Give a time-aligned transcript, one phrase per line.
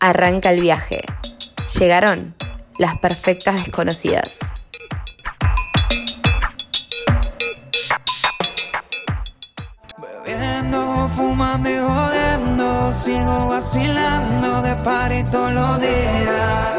[0.00, 1.02] Arranca el viaje.
[1.78, 2.34] Llegaron
[2.78, 4.38] las perfectas desconocidas.
[9.96, 16.77] Bebiendo, fumando y jodiendo, sigo vacilando de party todos los días.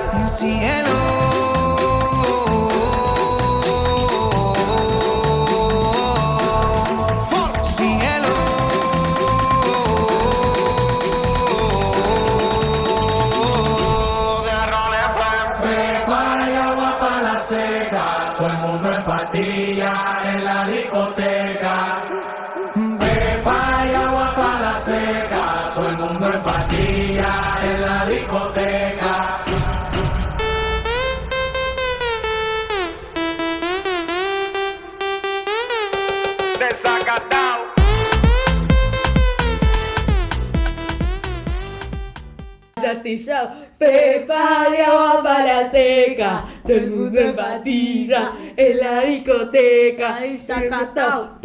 [43.77, 50.19] Pepa y agua para seca, todo el mundo en patilla, en la discoteca.
[50.45, 51.39] Sacatao.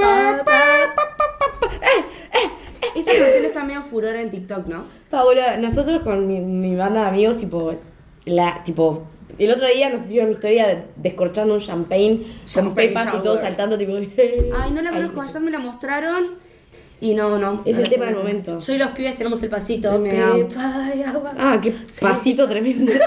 [2.94, 4.84] Esa canción está medio furor en TikTok, ¿no?
[5.10, 7.74] Paola, nosotros con mi, mi banda de amigos, tipo,
[8.24, 9.04] la, tipo,
[9.38, 13.08] el otro día nos hicieron mi historia de descorchando un champagne, con Champagne pepas y
[13.08, 13.22] shower.
[13.22, 13.92] todo saltando, tipo.
[14.58, 16.43] Ay, no la conozco, ayer me la mostraron
[17.10, 17.62] y no, no.
[17.64, 18.58] Es no el tema del momento.
[18.60, 20.02] Yo y los pibes tenemos el pasito.
[20.02, 21.32] Pepa y agua.
[21.36, 22.92] Ah, qué pasito tremendo.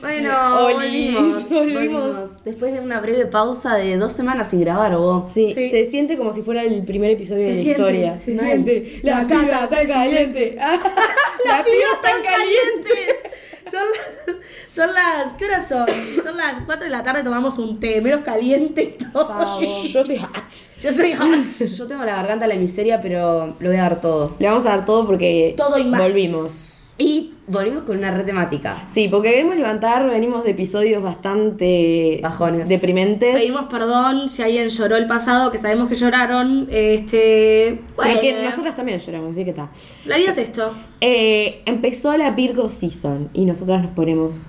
[0.00, 2.44] Bueno, Olis, volvimos, volvimos.
[2.44, 5.30] Después de una breve pausa de dos semanas sin grabar, vos.
[5.30, 5.70] Sí, Sí.
[5.70, 8.18] se siente como si fuera el primer episodio Se de la siente, historia.
[8.18, 9.00] se siente.
[9.02, 10.56] La La piba tan caliente.
[10.58, 13.30] La piba tan caliente.
[13.70, 14.36] Son,
[14.74, 15.32] son las.
[15.34, 15.86] ¿Qué horas son?
[16.22, 19.60] Son las 4 de la tarde, tomamos un té, menos caliente y todo.
[19.60, 20.32] Yo estoy hot.
[20.80, 21.76] Yo soy Hans.
[21.76, 24.34] Yo tengo la garganta de la miseria, pero lo voy a dar todo.
[24.38, 26.00] Le vamos a dar todo porque Todo y más.
[26.02, 26.73] volvimos.
[26.96, 28.84] Y volvimos con una red temática.
[28.88, 32.68] Sí, porque queremos levantar, venimos de episodios bastante Bajones.
[32.68, 33.34] deprimentes.
[33.34, 36.68] Pedimos perdón si alguien lloró el pasado, que sabemos que lloraron.
[36.70, 37.80] Este.
[37.80, 39.70] Pero Bueno, que nosotras también lloramos, así que está.
[40.06, 40.72] La vida es esto.
[41.00, 44.46] Eh, empezó la Virgo Season y nosotras nos ponemos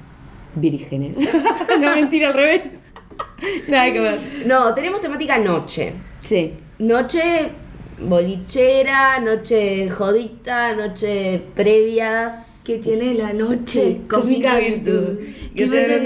[0.53, 1.17] vírgenes.
[1.81, 2.61] no, mentira, al revés.
[3.67, 4.19] Nada que ver.
[4.45, 5.93] No, tenemos temática noche.
[6.21, 6.53] Sí.
[6.77, 7.51] Noche
[7.99, 12.33] bolichera, noche jodita, noche previas.
[12.63, 15.19] Que tiene la noche cósmica virtud.
[15.55, 15.99] Que tiene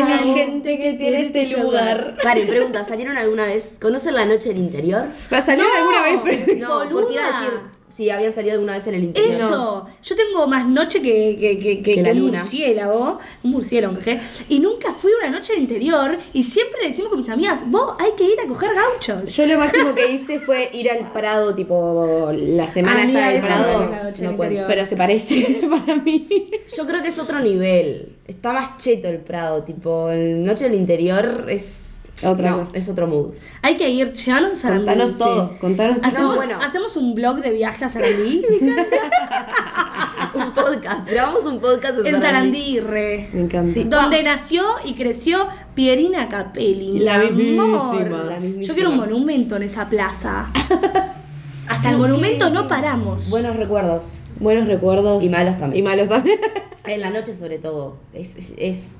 [0.00, 2.16] la gente que tiene este lugar.
[2.22, 3.76] Paren, pregunta, ¿salieron alguna vez?
[3.80, 5.08] ¿Conocen la noche del interior?
[5.30, 6.58] ¿Va a salir alguna vez?
[6.58, 7.58] No, porque iba a decir
[7.96, 9.32] si habían salido alguna vez en el interior.
[9.34, 12.40] Eso, yo tengo más noche que, que, que, que, Que la que un luna.
[12.42, 14.20] murciélago, un murciélago, ¿qué?
[14.48, 17.94] y nunca fui una noche al interior y siempre le decimos con mis amigas, vos
[17.98, 19.34] hay que ir a coger gauchos.
[19.34, 23.90] Yo lo máximo que hice fue ir al Prado, tipo, la semana esa del Prado.
[24.20, 26.50] no la cuento, pero se parece para mí.
[26.76, 28.16] Yo creo que es otro nivel.
[28.26, 31.90] Está más cheto el Prado, tipo, el Noche del Interior es
[32.24, 32.76] Otra no, cosa.
[32.78, 33.34] es otro mood.
[33.62, 34.86] Hay que ir, llevarnos a Sarandí.
[34.86, 36.06] Contanos todo, contanos todo.
[36.08, 36.58] Hacemos, No, bueno.
[36.62, 38.42] hacemos un blog de viaje a Sarandí.
[40.34, 42.58] un podcast, grabamos un podcast en, en Sarandí.
[42.60, 43.28] Sarandí, re.
[43.32, 43.74] Me encanta.
[43.74, 43.84] Sí.
[43.84, 46.92] Donde nació y creció Pierina Capelli.
[46.92, 48.62] mi La mismísima, la mismísima.
[48.66, 50.50] Yo quiero un monumento en esa plaza.
[51.68, 53.30] Hasta el monumento no paramos.
[53.30, 54.18] Buenos recuerdos.
[54.40, 55.22] Buenos recuerdos.
[55.24, 55.84] Y malos también.
[55.84, 56.38] Y malos también.
[56.84, 57.96] En la noche sobre todo.
[58.12, 58.98] Es, es- es-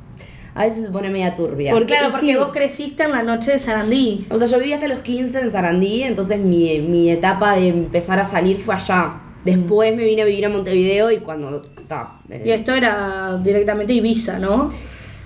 [0.54, 1.72] a veces se pone media turbia.
[1.72, 2.36] Porque- claro, porque sí.
[2.36, 4.26] vos creciste en la noche de Sarandí.
[4.30, 8.18] O sea, yo viví hasta los 15 en Sarandí, entonces mi, mi etapa de empezar
[8.18, 9.14] a salir fue allá.
[9.44, 11.62] Después me vine a vivir a Montevideo y cuando...
[11.88, 14.70] ta, eh, Y esto era directamente Ibiza, ¿no?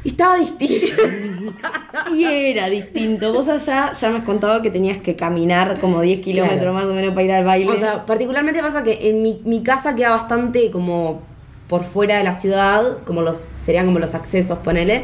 [0.05, 0.87] y estaba distinto.
[2.15, 3.33] Y era distinto.
[3.33, 6.75] Vos allá ya me has contado que tenías que caminar como 10 kilómetros Claro.
[6.75, 7.71] más o menos para ir al baile.
[7.73, 11.23] O sea, particularmente pasa que en mi, mi casa queda bastante como
[11.69, 15.03] por fuera de la ciudad, como los serían como los accesos, ponele.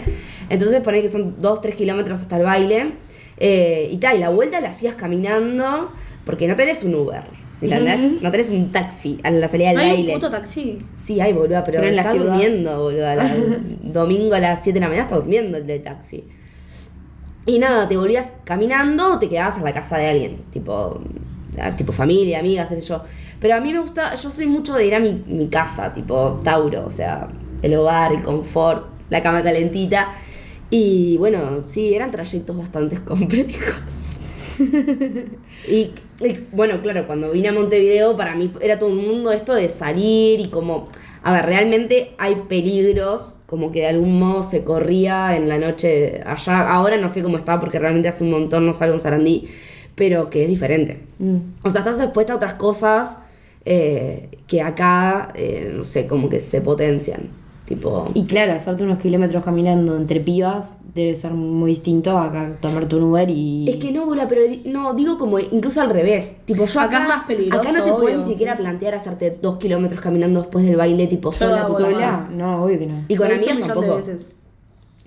[0.48, 2.92] Entonces ponele que son 2, 3 kilómetros hasta el baile.
[3.38, 5.90] eh, y tal, y la vuelta la hacías caminando
[6.24, 7.24] porque no tenés un Uber.
[7.60, 8.20] ¿Entendés?
[8.22, 10.14] No tenés un taxi a la salida del ¿No hay baile.
[10.14, 10.78] un puto taxi?
[10.94, 12.26] Sí, hay, boluda, pero, Pero en la está ciudad.
[12.32, 13.14] durmiendo, boluda.
[13.16, 13.34] la-
[13.82, 16.24] domingo a las 7 de la mañana está durmiendo el del taxi.
[17.46, 21.00] Y nada, te volvías caminando o te quedabas en la casa de alguien, tipo,
[21.60, 23.02] ah, tipo familia, amigas, qué sé yo.
[23.42, 26.40] Pero a mí me gusta, yo soy mucho de ir a mi, mi casa, tipo
[26.44, 27.26] Tauro, o sea,
[27.60, 30.10] el hogar, el confort, la cama calentita.
[30.70, 33.82] Y bueno, sí, eran trayectos bastante complejos.
[35.66, 35.90] Y,
[36.20, 39.68] y, bueno, claro, cuando vine a Montevideo, para mí era todo un mundo esto de
[39.68, 40.88] salir y como.
[41.24, 46.20] A ver, realmente hay peligros, como que de algún modo se corría en la noche
[46.24, 46.72] allá.
[46.72, 49.48] Ahora no sé cómo está, porque realmente hace un montón no salgo en Sarandí,
[49.96, 51.00] pero que es diferente.
[51.18, 51.38] Mm.
[51.64, 53.18] O sea, estás expuesta a otras cosas
[53.64, 57.28] eh, que acá, eh, no sé, como que se potencian.
[57.64, 62.56] Tipo, Y claro, hacerte unos kilómetros caminando entre pibas debe ser muy distinto a acá
[62.60, 63.68] tomarte un Uber y.
[63.68, 66.36] Es que no, bola, pero no, digo como incluso al revés.
[66.44, 68.94] Tipo, yo Acá acá, es más peligroso, Acá no te puedes obvio, ni siquiera plantear
[68.94, 71.90] hacerte dos kilómetros caminando después del baile, tipo, Yo sola, sola.
[71.90, 72.28] sola.
[72.32, 73.04] No, obvio que no.
[73.08, 74.00] Y con amigas tampoco.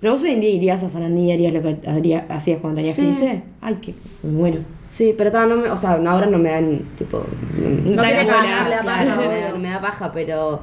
[0.00, 2.76] Pero vos hoy en día irías a Sarandí y harías lo que haría- hacías cuando
[2.78, 3.02] tenías Sí.
[3.06, 3.42] 15.
[3.62, 4.58] Ay, que me muero.
[4.84, 7.24] Sí, pero ta, no me, o sea, ahora no me dan, tipo,
[7.58, 10.60] no, No me da da paja, claro, no me, da, no me da paja, pero,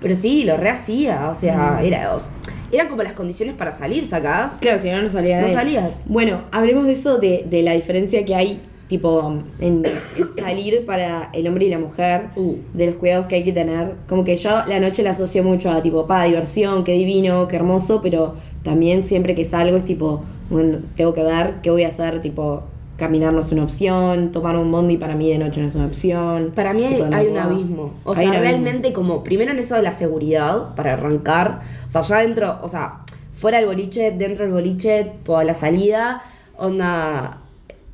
[0.00, 2.30] pero sí, lo rehacía, o sea, era, o s-
[2.70, 4.52] eran como las condiciones para salir, ¿sacás?
[4.60, 5.54] Claro, si no, no salía No nadie.
[5.54, 6.02] salías.
[6.06, 11.30] Bueno, hablemos de eso, de, de la diferencia que hay, tipo, en el salir para
[11.32, 12.54] el hombre y la mujer, Uh.
[12.72, 13.94] de los cuidados que hay que tener.
[14.08, 17.56] Como que yo la noche la asocio mucho a, tipo, pa, diversión, qué divino, qué
[17.56, 21.88] hermoso, pero también siempre que salgo es tipo, bueno, tengo que ver qué voy a
[21.88, 22.62] hacer, tipo,
[22.96, 25.86] caminar no es una opción, tomar un bondi para mí de noche no es una
[25.86, 26.52] opción.
[26.54, 27.92] Para mí hay, hay un abismo.
[28.04, 28.50] O Hay sea, un abismo.
[28.52, 31.60] realmente como, primero en eso de la seguridad, para arrancar.
[31.86, 33.00] O sea, ya dentro, o sea,
[33.34, 36.22] fuera del boliche, dentro del boliche, por la salida,
[36.56, 37.42] onda...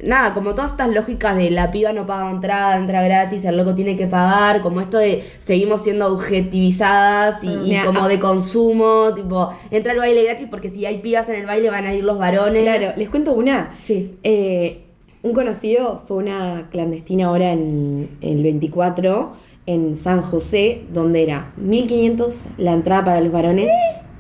[0.03, 3.75] Nada, como todas estas lógicas de la piba no paga entrada, entra gratis, el loco
[3.75, 9.15] tiene que pagar, como esto de seguimos siendo objetivizadas y, y Mira, como de consumo,
[9.15, 12.03] tipo, entra al baile gratis porque si hay pibas en el baile van a ir
[12.03, 12.63] los varones.
[12.65, 13.77] Claro, les cuento una.
[13.81, 14.17] Sí.
[14.25, 14.83] Eh,
[15.23, 22.47] un conocido fue una clandestina ahora en el 24 en San José, donde era 1500
[22.57, 23.71] la entrada para los varones,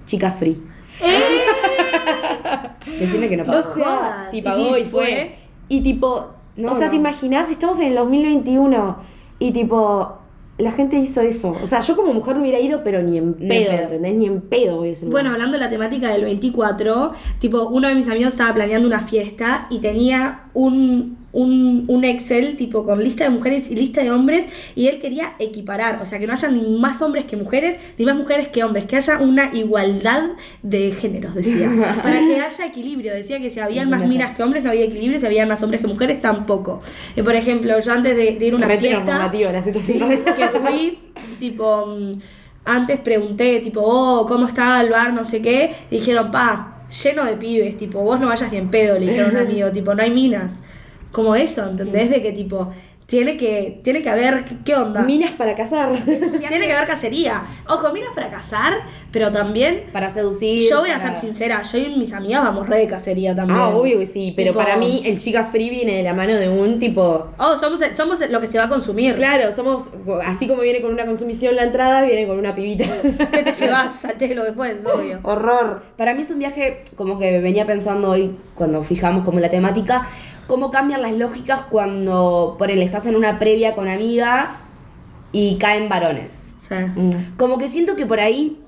[0.06, 0.62] chica free.
[3.00, 3.62] Decime que no O paga.
[3.62, 4.30] sea, jodas.
[4.30, 5.04] sí ¿Y pagó si y fue.
[5.04, 5.34] fue?
[5.72, 6.26] Y tipo,
[6.56, 6.90] No, o sea, no.
[6.90, 7.50] ¿te imaginas?
[7.50, 8.96] Estamos en el 2021
[9.38, 10.18] y tipo,
[10.58, 11.56] la gente hizo eso.
[11.62, 13.82] O sea, yo como mujer no hubiera ido, pero ni en Ni en pedo, pedo.
[13.84, 14.14] ¿entendés?
[14.16, 17.88] Ni en pedo voy a ese Bueno, hablando de la temática del 24, tipo, uno
[17.88, 23.02] de mis amigos estaba planeando una fiesta y tenía un, un, un Excel, tipo, con
[23.02, 26.34] lista de mujeres y lista de hombres, y él quería equiparar, o sea, que no
[26.34, 30.30] haya ni más hombres que mujeres, ni más mujeres que hombres, que haya una igualdad
[30.62, 31.70] de géneros, decía.
[32.02, 35.18] Para que haya equilibrio, decía que si habían más minas que hombres no había equilibrio,
[35.18, 36.82] si habían más hombres que mujeres tampoco.
[37.16, 40.10] Y por ejemplo, yo antes de, de ir a una fiesta la situación.
[40.36, 40.98] que fui,
[41.38, 41.96] tipo,
[42.64, 45.12] antes pregunté, tipo, oh, ¿cómo estaba el bar?
[45.12, 45.74] No sé qué.
[45.90, 49.36] Y dijeron, pa, lleno de pibes, tipo, vos no vayas ni en pedo, le dijeron
[49.36, 50.62] a un amigo, tipo, no hay minas.
[51.12, 52.10] Como eso, ¿entendés?
[52.10, 52.72] De que, tipo,
[53.04, 55.02] tiene que, tiene que haber, ¿qué, onda?
[55.02, 55.90] Minas para casar.
[56.04, 57.42] tiene que haber cacería.
[57.68, 58.72] Ojo, minas para cazar,
[59.10, 60.66] pero también, Para seducir.
[60.70, 63.60] yo voy a para- ser sincera, yo y mis amigas vamos re de cacería también.
[63.60, 66.32] Ah, obvio que sí, pero Tipo, para mí el chica free viene de la mano
[66.34, 69.14] de un tipo Oh, somos, somos lo que se va a consumir.
[69.16, 69.90] Claro, somos,
[70.24, 72.86] así como viene con una consumición la entrada, viene con una pibita.
[73.30, 73.94] ¿Qué te llevas?
[73.94, 75.20] Saltelo después, obvio.
[75.22, 75.82] Horror.
[75.98, 80.08] Para mí es un viaje como que venía pensando hoy cuando fijamos como la temática,
[80.46, 84.64] cómo cambian las lógicas cuando por él estás en una previa con amigas
[85.32, 86.52] y caen varones.
[86.68, 86.74] Sí.
[87.36, 88.58] Como que siento que por ahí,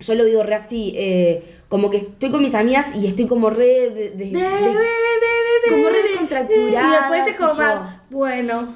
[0.00, 3.50] yo lo vivo re así, eh, como que estoy con mis amigas y estoy como
[3.50, 4.32] re de, de- de-
[5.68, 6.88] como re descontracturada.
[6.88, 7.80] Y después es como tipo, más,
[8.10, 8.68] bueno.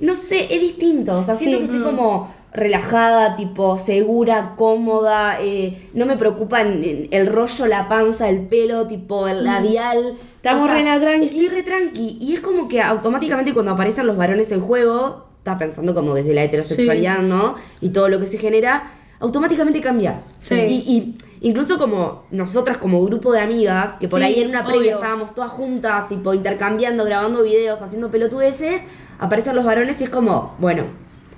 [0.00, 1.18] No sé, es distinto.
[1.18, 1.64] O sea, siento Sí.
[1.68, 5.38] que estoy como relajada, tipo segura, cómoda.
[5.40, 10.16] eh, no me preocupan el rollo, la panza, el pelo, tipo el labial.
[10.36, 11.26] Estamos re la tranqui.
[11.26, 12.18] Estoy re tranqui.
[12.20, 16.34] Y es como que automáticamente cuando aparecen los varones en juego, estás pensando como desde
[16.34, 17.56] la heterosexualidad, ¿no?
[17.80, 18.84] Y todo lo que se genera,
[19.20, 20.22] automáticamente cambia.
[20.36, 20.54] Sí.
[20.54, 20.74] Y,
[21.40, 24.80] y incluso como nosotras como grupo de amigas, que por Sí, ahí en una previa
[24.80, 24.94] obvio.
[24.96, 28.82] estábamos todas juntas, tipo intercambiando, grabando videos, haciendo pelotudeces,
[29.18, 30.84] aparecen los varones y es como, bueno,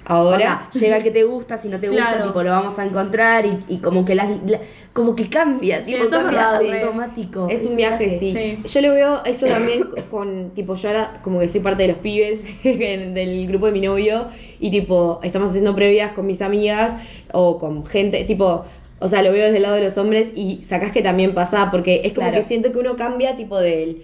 [0.08, 3.44] Ahora, llega el que te gusta, si no te gusta, tipo lo vamos a encontrar
[3.46, 4.58] y, y como que las, la-
[4.94, 7.46] como que cambia, tipo es cambia automático.
[7.50, 8.34] es un viaje, sí.
[8.64, 8.80] Sí.
[8.80, 11.98] Yo lo veo eso también con, tipo, yo ahora como que soy parte de los
[11.98, 14.26] pibes del grupo de mi novio
[14.58, 16.94] y tipo, estamos haciendo previas con mis amigas
[17.32, 18.64] o con gente, tipo,
[19.00, 21.70] o sea, lo veo desde el lado de los hombres y sacás que también pasa
[21.70, 22.42] porque es como Claro.
[22.42, 24.02] que siento que uno cambia tipo del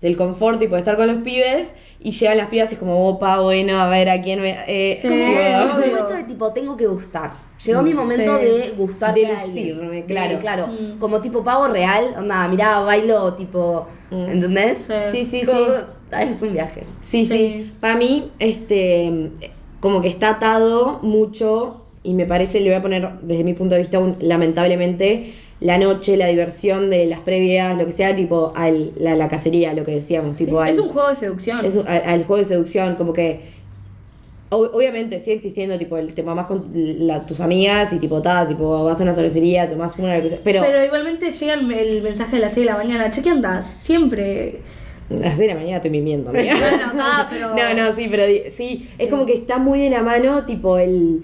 [0.00, 3.06] del confort, tipo de estar con los pibes y llegan las pibas y es como,
[3.08, 4.56] opa, bueno, a ver a quién me...
[4.66, 7.32] eh, Sí, como- esto de tipo, tengo que gustar.
[7.64, 8.44] Llegó mi momento Sí.
[8.46, 10.38] de gustar De lucirme, De- claro.
[10.38, 10.68] claro.
[10.98, 14.88] Como tipo pavo real, onda, mirá, bailo tipo, ¿entendés?
[15.08, 15.72] Sí, sí, Como- sí.
[16.12, 16.84] ah, Es un viaje.
[17.02, 17.72] Sí, sí, Sí.
[17.78, 19.30] Para mí, este,
[19.80, 23.74] como que está atado mucho, y me parece, le voy a poner desde mi punto
[23.74, 28.52] de vista, un- lamentablemente, la noche, la diversión de las previas, lo que sea, tipo,
[28.56, 31.64] al, la, la cacería, lo que decíamos, tipo, al, Es un juego de seducción.
[31.64, 33.40] es un- al- al juego de seducción, como que.
[34.50, 38.48] ob- Obviamente sigue existiendo tipo el tema más con la- tus amigas y tipo ta,
[38.48, 41.70] tipo vas a una cervecería, tomás una lo que sea, pero, Pero igualmente llega el,
[41.72, 43.70] el mensaje de las 6 de la mañana, che, ¿qué andás?
[43.70, 44.60] Siempre.
[45.10, 46.30] Las 6 de la mañana estoy mimiendo.
[46.32, 46.48] Bueno,
[46.98, 50.44] ah, pero- No, no, sí, pero sí, es como que está muy de la mano,
[50.46, 51.22] tipo el.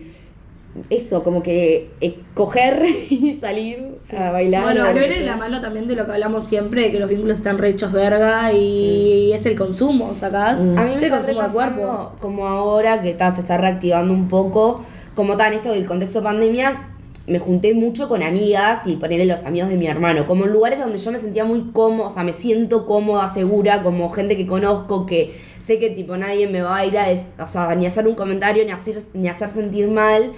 [0.90, 4.62] Eso, como que eh, coger y salir a bailar.
[4.64, 7.38] Bueno, que en la mano también de lo que hablamos siempre, de que los vínculos
[7.38, 10.60] están rechos verga y es el consumo, ¿sacás?
[10.60, 12.12] A mí me el está consumo de cuerpo.
[12.20, 14.82] como ahora que ta, se está reactivando un poco,
[15.14, 16.88] como tal, en esto del contexto pandemia,
[17.26, 20.78] me junté mucho con amigas y ponerle los amigos de mi hermano, como en lugares
[20.78, 24.46] donde yo me sentía muy cómoda, o sea, me siento cómoda, segura, como gente que
[24.46, 27.86] conozco, que sé que tipo nadie me va a ir a, des- o sea, ni
[27.86, 30.32] hacer un comentario, ni hacer, ni hacer sentir mal.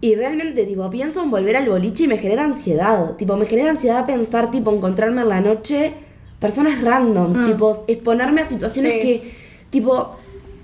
[0.00, 3.16] Y realmente, tipo, pienso en volver al boliche y me genera ansiedad.
[3.16, 5.94] Tipo, me genera ansiedad pensar, tipo, encontrarme en la noche
[6.38, 7.46] personas random.
[7.46, 9.00] Tipo, exponerme a situaciones Sí.
[9.00, 9.32] que,
[9.70, 10.16] tipo,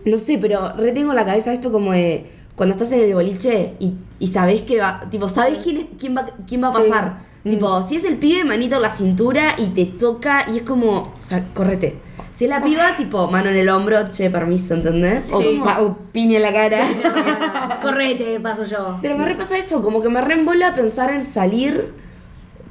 [0.05, 3.73] no sé, pero retengo en la cabeza esto como de cuando estás en el boliche
[3.81, 6.89] y, y sabés que va, tipo, sabés quién, es, quién, va, quién va a Sí.
[7.45, 10.93] Tipo, si es el pibe, manito en la cintura y te toca y es como,
[10.99, 11.99] o sea, correte.
[12.35, 15.25] Si es la piba, tipo, mano en el hombro, che, permiso, ¿entendés?
[15.33, 15.61] O, Sí.
[15.63, 16.79] pa- o piña en la cara.
[17.83, 18.99] Correte, paso yo.
[19.03, 21.93] Pero me repasa eso, como que me reembola pensar en salir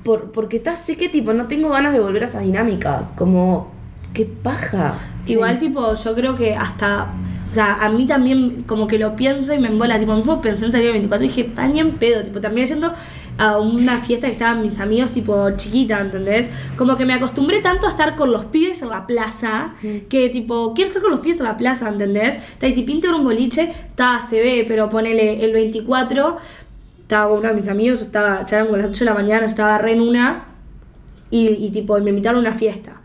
[0.04, 3.14] por, porque estás, sé que tipo, no tengo ganas de volver a esas dinámicas.
[3.16, 3.72] Como,
[4.14, 4.96] qué paja.
[5.28, 7.08] Igual, tipo, yo creo que hasta.
[7.52, 10.00] O sea, a mí también, como que lo pienso y me embola.
[10.00, 12.24] Tipo, mismo pensé en salir el 24 y dije, paña en pedo.
[12.24, 12.94] Tipo, también yendo
[13.38, 16.52] a una fiesta que estaban mis amigos, tipo, chiquita, ¿entendés?
[16.78, 19.74] Como que me acostumbré tanto a estar con los pibes en la plaza,
[20.10, 22.36] que, tipo, quiero estar con los pibes en la plaza, ¿entendés?
[22.36, 26.38] Está, y si pinto en un boliche, está, se ve, pero ponele el 24,
[27.02, 29.14] estaba con uno de mis amigos, yo estaba, ya eran como las 8 de la
[29.14, 30.46] mañana, estaba re en una,
[31.30, 33.02] y, y tipo, me invitaron a una fiesta.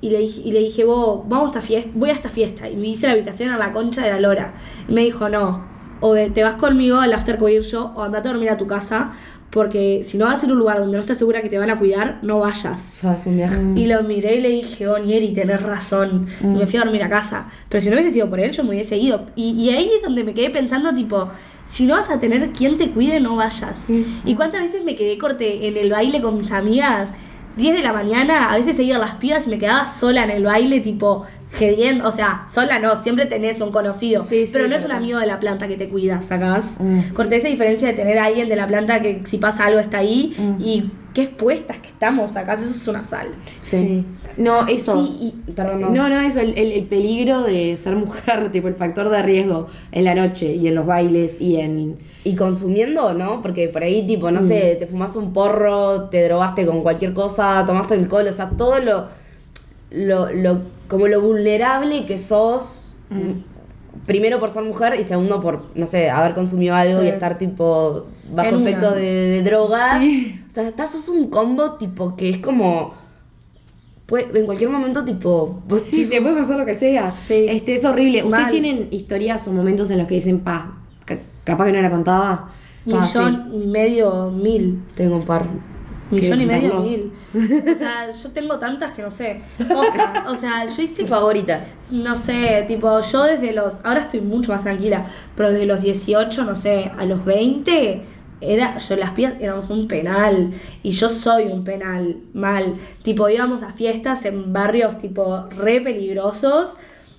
[0.00, 2.68] Y le dije, y le dije vos, vamos a esta fiesta, voy a esta fiesta.
[2.68, 4.54] Y me hice la ubicación a la concha de la lora.
[4.88, 5.64] Y me dijo, no,
[6.00, 8.50] o te vas conmigo al after que voy a ir yo, o andate a dormir
[8.50, 9.12] a tu casa,
[9.56, 11.70] porque si no vas a a un lugar donde no estás segura que te van
[11.70, 12.98] a cuidar, no vayas.
[13.00, 13.56] Fue un viaje.
[13.74, 16.26] Y lo miré y le dije, oh, Nieri, tenés razón.
[16.42, 17.48] Y me fui a dormir a casa.
[17.70, 19.28] Pero si no hubiese sido por él, yo me hubiese ido.
[19.34, 21.30] Y, y ahí es donde me quedé pensando, tipo,
[21.66, 23.88] si no vas a tener quien te cuide, no vayas.
[24.26, 27.12] Y cuántas veces me quedé corte en el baile con mis amigas,
[27.56, 30.32] 10 de la mañana, a veces se iban las pibas y me quedaba sola en
[30.32, 31.24] el baile, tipo,
[31.56, 32.08] gediendo.
[32.08, 34.22] O sea, sola no, siempre tenés un conocido.
[34.22, 36.78] Sí, sí, pero no es un amigo de la planta que te cuida, ¿sacás?
[37.14, 39.98] Corté esa diferencia de tener a alguien de la planta que si pasa algo está
[39.98, 42.60] ahí y qué expuestas que estamos, ¿sacás?
[42.62, 43.28] Eso es una sal.
[43.60, 44.04] Sí.
[44.36, 45.02] No, eso.
[45.02, 45.88] Sí, y, perdón, no.
[45.90, 49.68] No, no, eso, el, el- el peligro de ser mujer, tipo el factor de riesgo
[49.92, 51.96] en la noche y en los bailes y en...
[52.22, 53.40] Y consumiendo, ¿no?
[53.40, 57.64] Porque por ahí, tipo, no sé, te fumaste un porro, te drogaste con cualquier cosa,
[57.66, 59.06] tomaste alcohol, o sea, todo lo,
[59.90, 62.96] lo, lo como lo vulnerable que sos,
[64.06, 67.06] primero por ser mujer y segundo por, no sé, haber consumido algo Sí.
[67.06, 70.00] y estar, tipo, bajo En efecto de, de drogas.
[70.00, 70.40] Sí.
[70.48, 72.94] O sea, estás, sos un combo, tipo, que es como...
[74.06, 75.62] puede- en cualquier momento, tipo...
[75.68, 77.10] vos- Sí, te puede pasar lo que sea.
[77.10, 77.46] Sí.
[77.48, 78.22] Este, es horrible.
[78.24, 81.90] ¿Ustedes tienen historias o momentos en los que dicen, pa, ca- capaz que no la
[81.90, 82.50] contaba?
[82.88, 84.82] Pa, Millón y medio, mil.
[84.94, 85.46] Tengo un par.
[86.10, 87.12] Millón y medio, mil.
[87.34, 89.42] O sea, yo tengo tantas que no sé.
[90.26, 91.64] O sea, yo hice Tu favorita.
[91.90, 93.84] No sé, tipo, yo desde los.
[93.84, 98.02] Ahora estoy mucho más tranquila, pero desde los 18, no sé, a los 20,
[98.40, 100.52] era, yo las pibas éramos un penal.
[100.82, 102.76] Y yo soy un penal, mal.
[103.02, 106.76] Tipo, íbamos a fiestas en barrios, tipo, re peligrosos.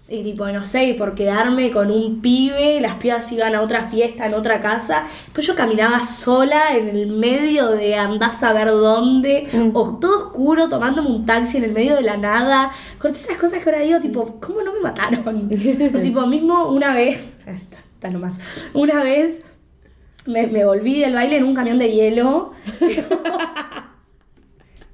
[0.09, 3.89] Y tipo, no sé, y por quedarme con un pibe, las pibas iban a otra
[3.89, 5.05] fiesta en otra casa.
[5.33, 10.69] Pues yo caminaba sola en el medio de andás a ver dónde, o todo oscuro,
[10.69, 12.71] tomándome un taxi en el medio de la nada.
[12.99, 15.49] Corté esas cosas que ahora digo, tipo, ¿cómo no me mataron?
[15.93, 18.39] O tipo, mismo una vez, está, está nomás,
[18.73, 19.41] una vez
[20.25, 22.53] me, me volví del baile en un camión de hielo.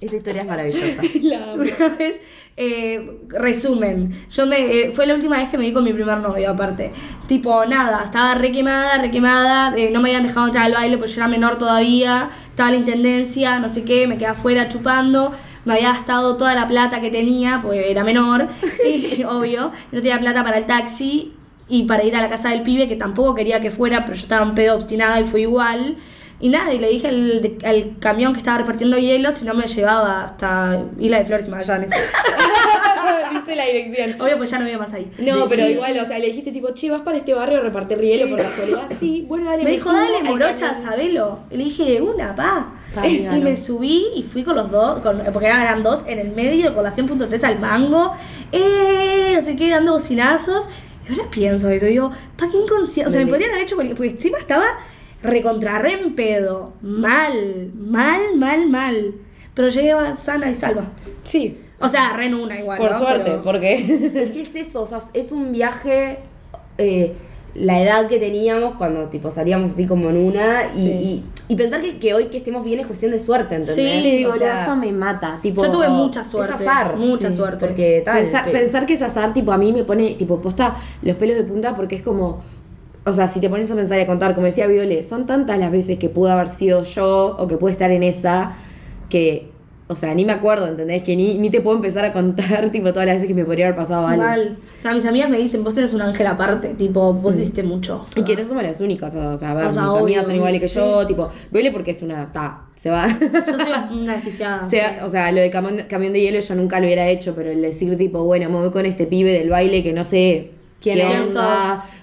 [0.01, 1.01] Esta historia es maravillosa.
[1.55, 2.19] Una vez,
[2.55, 6.19] eh, resumen, yo me, eh, fue la última vez que me vi con mi primer
[6.19, 6.91] novio aparte.
[7.27, 10.97] Tipo, nada, estaba re quemada, re quemada, eh, no me habían dejado entrar al baile
[10.97, 15.33] porque yo era menor todavía, estaba la intendencia, no sé qué, me quedé afuera chupando.
[15.65, 18.49] Me había gastado toda la plata que tenía, porque era menor,
[18.85, 21.33] y, obvio, no tenía plata para el taxi
[21.69, 24.23] y para ir a la casa del pibe, que tampoco quería que fuera, pero yo
[24.23, 25.97] estaba un pedo obstinada y fue igual.
[26.43, 29.65] Y nada, y le dije al, al camión que estaba repartiendo hielo si no me
[29.65, 31.89] llevaba hasta Isla de Flores y Magallanes.
[33.33, 34.21] Dice la dirección.
[34.21, 35.09] Obvio, pues ya no vivo más ahí.
[35.19, 37.97] No, pero igual, o sea, le dijiste tipo, che, vas para este barrio a repartir
[37.97, 38.87] hielo por casualidad.
[38.99, 39.63] Sí, bueno, dale.
[39.63, 40.83] Me dijo, subo dale, al morocha, camión".
[40.83, 41.39] sabelo.
[41.49, 42.73] Y le dije, de una, pa.
[43.05, 46.75] Y me subí y fui con los dos, con, porque eran dos, en el medio,
[46.75, 48.15] con la 100.3 al mango.
[48.51, 50.67] Eh, no sé qué, dando bocinazos.
[51.07, 53.09] Y ahora pienso eso, digo, pa, qué inconsciente.
[53.09, 53.95] O sea, me podrían haber hecho cualquier.
[53.95, 54.65] Porque encima estaba
[55.23, 56.73] recontra re en pedo.
[56.81, 59.15] Mal, mal, mal, mal.
[59.53, 60.85] Pero llegué sana y salva.
[61.23, 61.57] Sí.
[61.79, 62.77] O sea, re en una igual.
[62.79, 62.99] Por ¿no?
[62.99, 63.73] suerte, Pero- porque.
[63.75, 66.19] Es que es eso, o sea, es un viaje,
[66.77, 67.13] eh,
[67.55, 70.89] la edad que teníamos cuando tipo salíamos así como en una y, Sí.
[70.89, 74.01] y, y pensar que, que hoy que estemos bien es cuestión de suerte, ¿entendés?
[74.01, 75.37] Sí, O sea, eso me mata.
[75.41, 76.53] Tipo, Yo tuve oh, mucha suerte.
[76.53, 77.63] azar, Mucha sí, suerte.
[77.67, 80.73] Porque tal, Pensar, pe- pensar que es azar, tipo, a mí me pone, tipo, posta
[81.03, 82.41] los pelos de punta porque es como.
[83.05, 85.59] O sea, si te pones a pensar y a contar, como decía Viole, son tantas
[85.59, 88.53] las veces que pude haber sido yo o que pude estar en esa
[89.09, 89.51] que.
[89.87, 91.03] O sea, ni me acuerdo, ¿entendés?
[91.03, 93.65] Que ni, ni te puedo empezar a contar, tipo, todas las veces que me podría
[93.65, 94.23] haber pasado algo.
[94.23, 94.57] Mal.
[94.79, 98.05] O sea, mis amigas me dicen, vos tenés un ángel aparte, tipo, vos hiciste mucho.
[98.15, 100.25] Y que no somos las únicas, o sea, a ver, O sea, mis obvio, amigas
[100.25, 100.75] son iguales que sí.
[100.75, 102.31] yo, tipo, Viole porque es una.
[102.31, 103.07] Ta, se va.
[103.09, 104.63] Yo soy una desquiciada.
[104.63, 107.51] Se o sea, lo de camión, camión de hielo yo nunca lo hubiera hecho, pero
[107.51, 110.51] el decir tipo, bueno, me voy con este pibe del baile que no sé
[110.83, 111.33] ¿Quién es?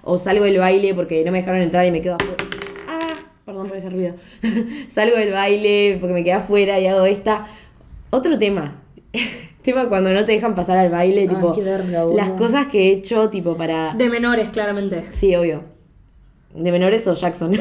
[0.02, 2.37] O salgo del baile porque no me dejaron entrar y me quedo afuera.
[2.88, 3.14] Ah,
[3.45, 4.14] perdón por ese ruido.
[4.88, 7.47] salgo del baile porque me quedé afuera y hago esta.
[8.11, 8.83] Otro tema.
[9.62, 12.88] tema cuando no te dejan pasar al baile, Ay, tipo, qué verga, las cosas que
[12.88, 13.95] he hecho, tipo, para...
[13.95, 15.07] De menores, claramente.
[15.11, 15.64] Sí, obvio.
[16.54, 17.52] De menores o Jackson.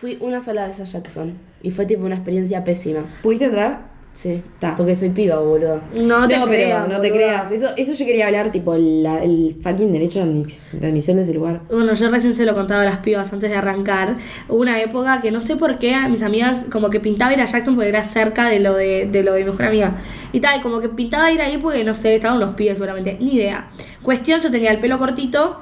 [0.00, 3.04] Fui una sola vez a Jackson y fue tipo una experiencia pésima.
[3.22, 3.93] ¿Pudiste entrar?
[4.14, 4.76] Sí, Ta.
[4.76, 5.80] porque soy piba, boludo.
[6.00, 7.26] No te no, pero creas, no te boluda.
[7.48, 7.50] creas.
[7.50, 11.24] Eso, eso yo quería hablar, tipo, la- el fucking derecho de admis- de admisión de
[11.24, 11.62] ese lugar.
[11.68, 14.16] Bueno, yo recién se lo contaba a las pibas antes de arrancar.
[14.48, 17.40] Hubo una época que no sé por qué a mis amigas como que pintaba ir
[17.40, 19.96] a Jackson porque era cerca de lo de, de lo de mi mejor amiga.
[20.32, 23.18] Y tal, y como que pintaba ir ahí porque no sé, estaban unos pibes seguramente.
[23.20, 23.68] Ni idea.
[24.02, 25.60] Cuestión, yo tenía el pelo cortito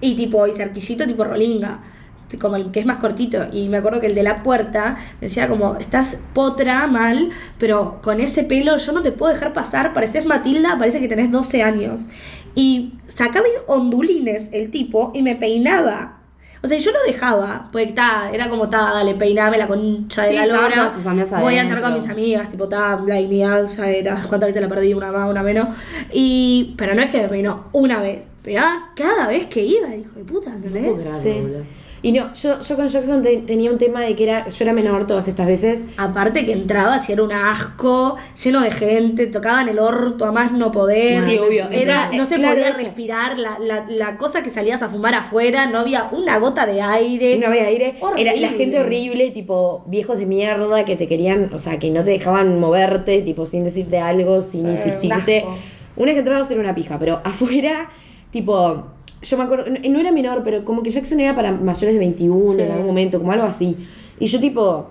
[0.00, 1.80] y tipo, y cerquillito tipo rolinga.
[2.40, 3.46] Como el que es más cortito.
[3.52, 8.20] Y me acuerdo que el de la puerta decía como, estás potra mal, pero con
[8.20, 12.08] ese pelo yo no te puedo dejar pasar, pareces Matilda, parece que tenés 12 años.
[12.54, 16.16] Y sacaba ondulines el tipo y me peinaba.
[16.62, 20.28] O sea, yo lo dejaba, porque ta, era como, ta, dale, peiname la concha de
[20.30, 20.92] Sí, la lora.
[21.40, 24.68] Voy a entrar con mis amigas, tipo, ta, la dignidad ya era, cuántas veces la
[24.68, 25.68] perdí, una más, una menos.
[26.12, 28.62] Y, pero no es que me peinó una vez, pero
[28.96, 31.04] cada vez que iba, hijo de puta, ¿entendés?
[31.06, 31.42] No Sí.
[32.06, 34.72] Y no, yo, yo con Jackson te- tenía un tema de que era, yo era
[34.72, 35.86] menor todas estas veces.
[35.96, 40.52] Aparte que entraba, si era un asco, lleno de gente, tocaban el orto a más
[40.52, 41.24] no poder.
[41.24, 41.64] Sí, obvio.
[41.68, 42.78] Era, Entraba- no se claro, podía eso.
[42.78, 46.80] respirar, la, la, la cosa que salías a fumar afuera, no había una gota de
[46.80, 47.38] aire.
[47.38, 47.96] No había aire.
[48.00, 48.30] Horrible.
[48.30, 52.04] Era la gente horrible, tipo viejos de mierda que te querían, o sea, que no
[52.04, 55.44] te dejaban moverte, tipo sin decirte algo, sin Sí, insistirte.
[55.96, 57.90] Una vez que entrabas era una pija, pero afuera,
[58.30, 58.84] tipo,
[59.28, 61.98] yo me acuerdo, no, no era menor, pero como que Jackson era para mayores de
[61.98, 62.60] 21 Sí.
[62.62, 63.76] en algún momento, como algo así.
[64.20, 64.88] Y yo tipo,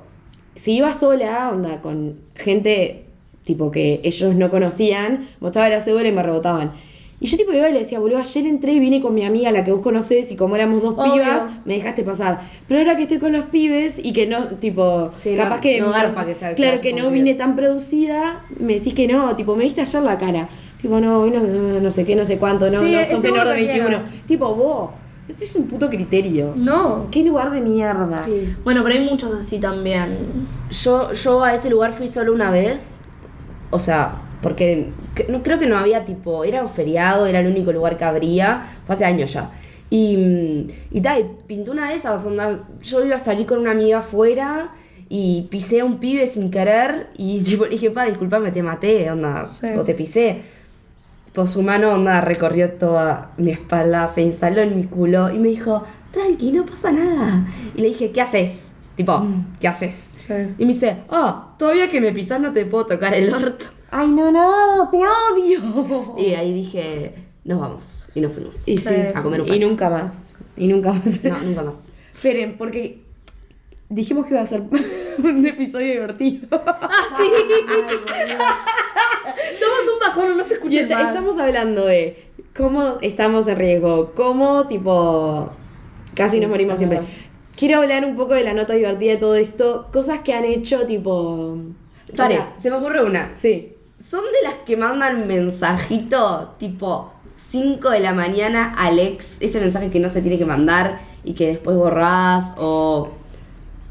[0.56, 3.02] si iba sola, onda, con gente
[3.44, 6.72] tipo que ellos no conocían, mostraba la cédula y me rebotaban.
[7.20, 9.50] Y yo tipo iba y le decía, boludo, ayer entré y vine con mi amiga,
[9.52, 11.14] la que vos conocés, y como éramos dos Obvio.
[11.14, 12.42] pibas, me dejaste pasar.
[12.68, 15.80] Pero ahora que estoy con los pibes y que no, tipo, Sí, capaz no- que.
[15.80, 17.24] no garpa que sea- que Claro, que con no pibes.
[17.24, 20.50] vine tan producida, me decís que no, tipo, me diste ayer la cara.
[20.86, 23.14] Tipo, no, hoy no, no, no sé qué, no sé cuánto, no, Sí, no, ese
[23.14, 23.88] son menor de gordo 21.
[23.88, 24.04] quiero.
[24.28, 24.90] Tipo, vos,
[25.28, 26.54] este es un puto criterio.
[26.56, 27.08] No.
[27.10, 28.24] ¿Qué lugar de mierda?
[28.24, 28.56] Sí.
[28.64, 30.48] Bueno, pero hay muchos así también.
[30.70, 33.00] Yo, yo a ese lugar fui solo una vez.
[33.72, 36.44] O sea, porque que- no, creo que no había tipo.
[36.44, 38.68] Era un feriado, era el único lugar que abría.
[38.86, 39.50] Fue hace años ya.
[39.90, 42.24] Y, y tal, pintó una de esas.
[42.26, 44.70] Onda, yo iba a salir con una amiga afuera
[45.10, 47.08] y pisé a un pibe sin querer.
[47.18, 49.68] Y tipo, le dije, pa, disculpame, te maté, onda, Sí.
[49.76, 50.54] o te pisé.
[51.36, 55.50] Pues su mano, onda, recorrió toda mi espalda, se instaló en mi culo y me
[55.50, 57.46] dijo, tranqui, no pasa nada.
[57.76, 58.72] Y le dije, ¿qué haces?
[58.96, 59.26] Tipo,
[59.60, 60.14] ¿qué haces?
[60.26, 60.34] Sí.
[60.58, 63.66] Y me dice, ah, todavía que me pisas no te puedo tocar el orto.
[63.92, 66.16] Ay, no, no, te odio.
[66.18, 68.10] Y ahí dije, nos vamos.
[68.16, 68.66] Y nos fuimos.
[68.68, 69.68] Y sí, A comer un y pancho.
[69.68, 70.40] nunca más.
[70.56, 71.22] Y nunca más.
[71.26, 71.76] No, nunca más.
[72.14, 73.04] Esperen, porque
[73.90, 74.64] dijimos que iba a ser
[75.18, 76.48] un episodio divertido.
[79.60, 81.08] Somos un bajón, no se escucha más.
[81.08, 85.50] estamos hablando de cómo estamos en riesgo, cómo tipo
[86.14, 87.02] casi nos morimos siempre.
[87.56, 90.86] Quiero hablar un poco de la nota divertida de todo esto, cosas que han hecho
[90.86, 91.12] tipo...
[91.12, 91.58] o
[92.16, 93.34] Pare, sea, se me ocurre una.
[93.36, 93.72] sí.
[93.98, 99.42] ¿Son de las que mandan mensajito tipo 5 de la mañana al ex?
[99.42, 103.10] Ese mensaje que no se tiene que mandar y que después borrás o...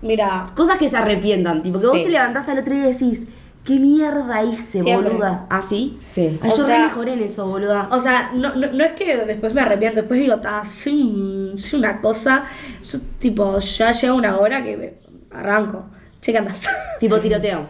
[0.02, 3.22] Mira, Cosas que se arrepientan, tipo que vos te levantás al otro día y decís,
[3.64, 5.10] ¿qué mierda hice, Siempre.
[5.10, 5.46] boluda?
[5.50, 5.98] ¿Ah, sí?
[6.06, 6.38] Sí.
[6.42, 7.88] Ay, yo sea- re mejoré en eso, boluda.
[7.90, 11.58] o sea, no, no, no es que después me arrepiento, después digo, "Ta, soy, un-
[11.58, 12.44] soy una cosa,
[12.82, 14.94] yo tipo, ya llega una hora que me
[15.30, 15.86] arranco.
[16.20, 16.62] Che, ¿qué andás?
[17.00, 17.66] Tipo tiroteo.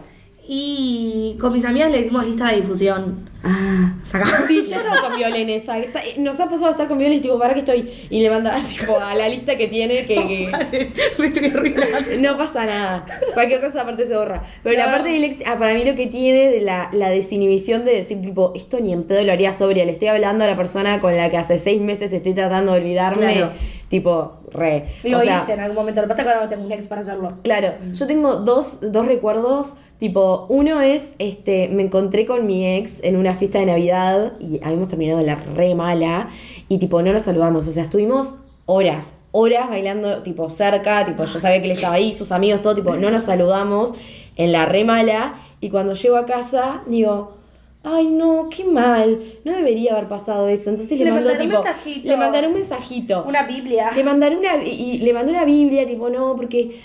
[0.47, 3.29] Y con mis amigas le decimos lista de difusión.
[3.43, 4.25] Ah, Saca.
[4.47, 5.77] Sí, yo estaba con Viola en esa.
[5.77, 7.89] Está- nos ha pasado a estar con Viola y tipo, ¿para qué estoy?
[8.09, 11.97] Y le manda tipo, a la lista que tiene que, que- Me estoy arruinando.
[12.19, 13.05] no pasa nada.
[13.33, 14.41] Cualquier cosa aparte se borra.
[14.63, 17.85] Pero la parte del ex, ah, para mí lo que tiene de la, la desinhibición
[17.85, 19.85] de decir, tipo, esto ni en pedo lo haría sobria.
[19.85, 22.79] Le estoy hablando a la persona con la que hace seis meses estoy tratando de
[22.79, 23.33] olvidarme.
[23.33, 23.51] Claro.
[23.89, 24.87] Tipo, re.
[25.03, 26.01] Lo O sea, hice en algún momento.
[26.01, 27.37] Lo que pasa es que ahora no tengo un ex para hacerlo.
[27.43, 33.03] Claro, yo tengo dos, dos recuerdos, tipo, uno es, este, me encontré con mi ex
[33.03, 36.29] en una fiesta de Navidad y habíamos terminado la re mala
[36.67, 41.39] y tipo, no nos saludamos, o sea, estuvimos horas, horas bailando, tipo, cerca, tipo, yo
[41.39, 43.93] sabía que él estaba ahí, sus amigos, todo, tipo, no nos saludamos
[44.35, 47.34] en la re mala y cuando llego a casa, digo...
[47.87, 49.21] Ay, no, qué mal.
[49.43, 50.71] No debería haber pasado eso.
[50.71, 51.63] Entonces le, Le mandó mandaré un tipo.
[51.63, 52.07] mensajito.
[52.09, 53.23] Le mandaré un mensajito.
[53.27, 53.91] Una Biblia.
[53.95, 56.79] Le mandaré una y le mandé una Biblia, tipo, no, porque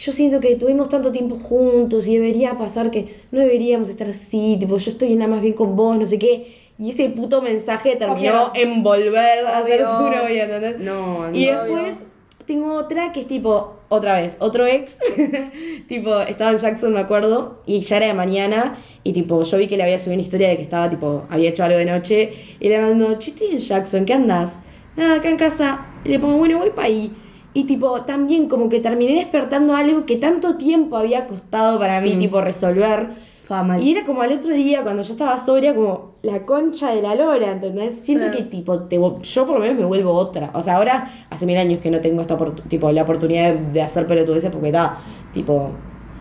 [0.00, 4.56] yo siento que tuvimos tanto tiempo juntos y debería pasar que no deberíamos estar así,
[4.58, 6.56] tipo, yo estoy nada más bien con vos, no sé qué.
[6.78, 8.62] Y ese puto mensaje terminó Obvio.
[8.62, 10.78] en volver a ser su novia, ¿entendés?
[10.78, 11.64] No, Y no.
[11.64, 12.04] después
[12.46, 14.98] tengo otra que es tipo, otra vez, otro ex,
[15.88, 19.66] tipo, estaba en Jackson, me acuerdo, y ya era de mañana, y tipo, yo vi
[19.66, 22.32] que le había subido una historia de que estaba, tipo, había hecho algo de noche,
[22.60, 24.62] y le mando, che, estoy en Jackson, ¿qué andas?
[24.98, 25.86] Nada, acá en casa.
[26.04, 27.12] Y le pongo, bueno, voy para ahí.
[27.54, 32.16] Y tipo, también como que terminé despertando algo que tanto tiempo había costado para mí,
[32.16, 33.27] tipo, resolver.
[33.48, 33.82] Fue mal.
[33.82, 37.14] Y era como al otro día, cuando yo estaba sobria, como la concha de la
[37.14, 37.98] lora, ¿entendés?
[38.00, 38.36] Siento Sí.
[38.36, 40.50] que, tipo, te yo por lo menos me vuelvo otra.
[40.52, 42.36] O sea, ahora hace mil años que no tengo esta
[42.68, 44.98] tipo, la oportunidad de, de hacer pelotudeces porque está,
[45.32, 45.70] tipo,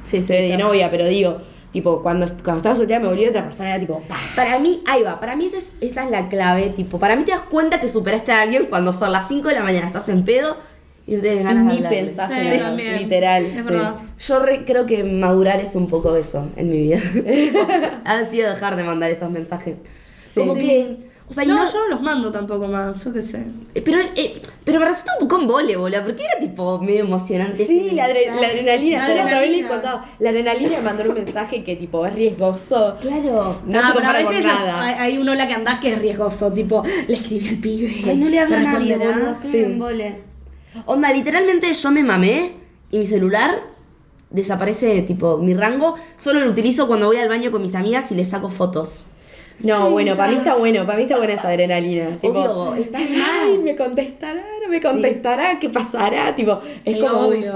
[0.03, 1.35] Sí, sí, de novia, pero digo,
[1.73, 4.15] tipo, cuando, cuando estaba soltera me volví otra persona, era tipo, "Pah".
[4.37, 7.25] Para mí, ahí va, para mí esa es, esa es la clave, tipo, para mí
[7.25, 10.07] te das cuenta que superaste a alguien cuando son las 5 de la mañana, estás
[10.07, 10.55] en pedo
[11.07, 12.03] y no tienes Y ganas de ni hablarle.
[12.05, 12.97] pensás Sí, en eso, también.
[12.97, 13.43] literal.
[13.45, 13.61] Es sí.
[13.61, 13.95] verdad.
[14.19, 16.99] Yo re- creo que madurar es un poco eso en mi vida.
[18.05, 19.81] ha sido dejar de mandar esos mensajes.
[20.25, 20.41] Sí.
[20.41, 20.97] Como que,
[21.29, 23.43] o sea, No, no, yo no los mando tampoco más, yo qué sé.
[23.85, 27.65] pero, eh, pero me resulta un poco en vole, bola, porque era tipo medio emocionante.
[27.65, 28.99] Sí, la, adre- la adrenalina.
[28.99, 29.67] La Yo otra vez adrenalina.
[29.69, 30.05] contaba.
[30.19, 32.97] La adrenalina de mandar un mensaje que tipo es riesgoso.
[33.01, 33.61] Claro.
[33.65, 34.83] No, se pero a compara con veces las- nada.
[34.83, 37.93] hay, hay uno la que andás que es riesgoso, tipo, le escribí al pibe.
[38.05, 39.57] Ay, no le hablo a ¿me nadie, boludo, soy Sí.
[39.59, 40.15] un embole.
[40.85, 42.53] Onda, literalmente yo me mamé
[42.91, 43.61] y mi celular
[44.29, 45.95] desaparece, tipo, mi rango.
[46.15, 49.07] Solo lo utilizo cuando voy al baño con mis amigas y les saco fotos.
[49.59, 52.17] No, bueno, para mí está bueno, para mí está buena esa adrenalina.
[52.21, 56.35] Tipo, Obvio, está ay, me contestará, no me contestará, ¿qué pasará?
[56.35, 57.53] Tipo, es Sí, como un- obvio.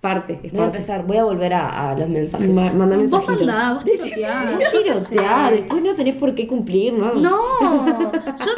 [0.00, 2.48] Parte, es Voy a empezar, voy a volver a, a los mensajes.
[2.48, 3.32] Ma- manda Vos mensajito.
[3.44, 4.52] mandá, vos tiroteás.
[4.58, 7.14] Vos tiroteás, después no tenés por qué cumplir, ¿no?
[7.14, 7.40] No,
[8.12, 8.52] yo,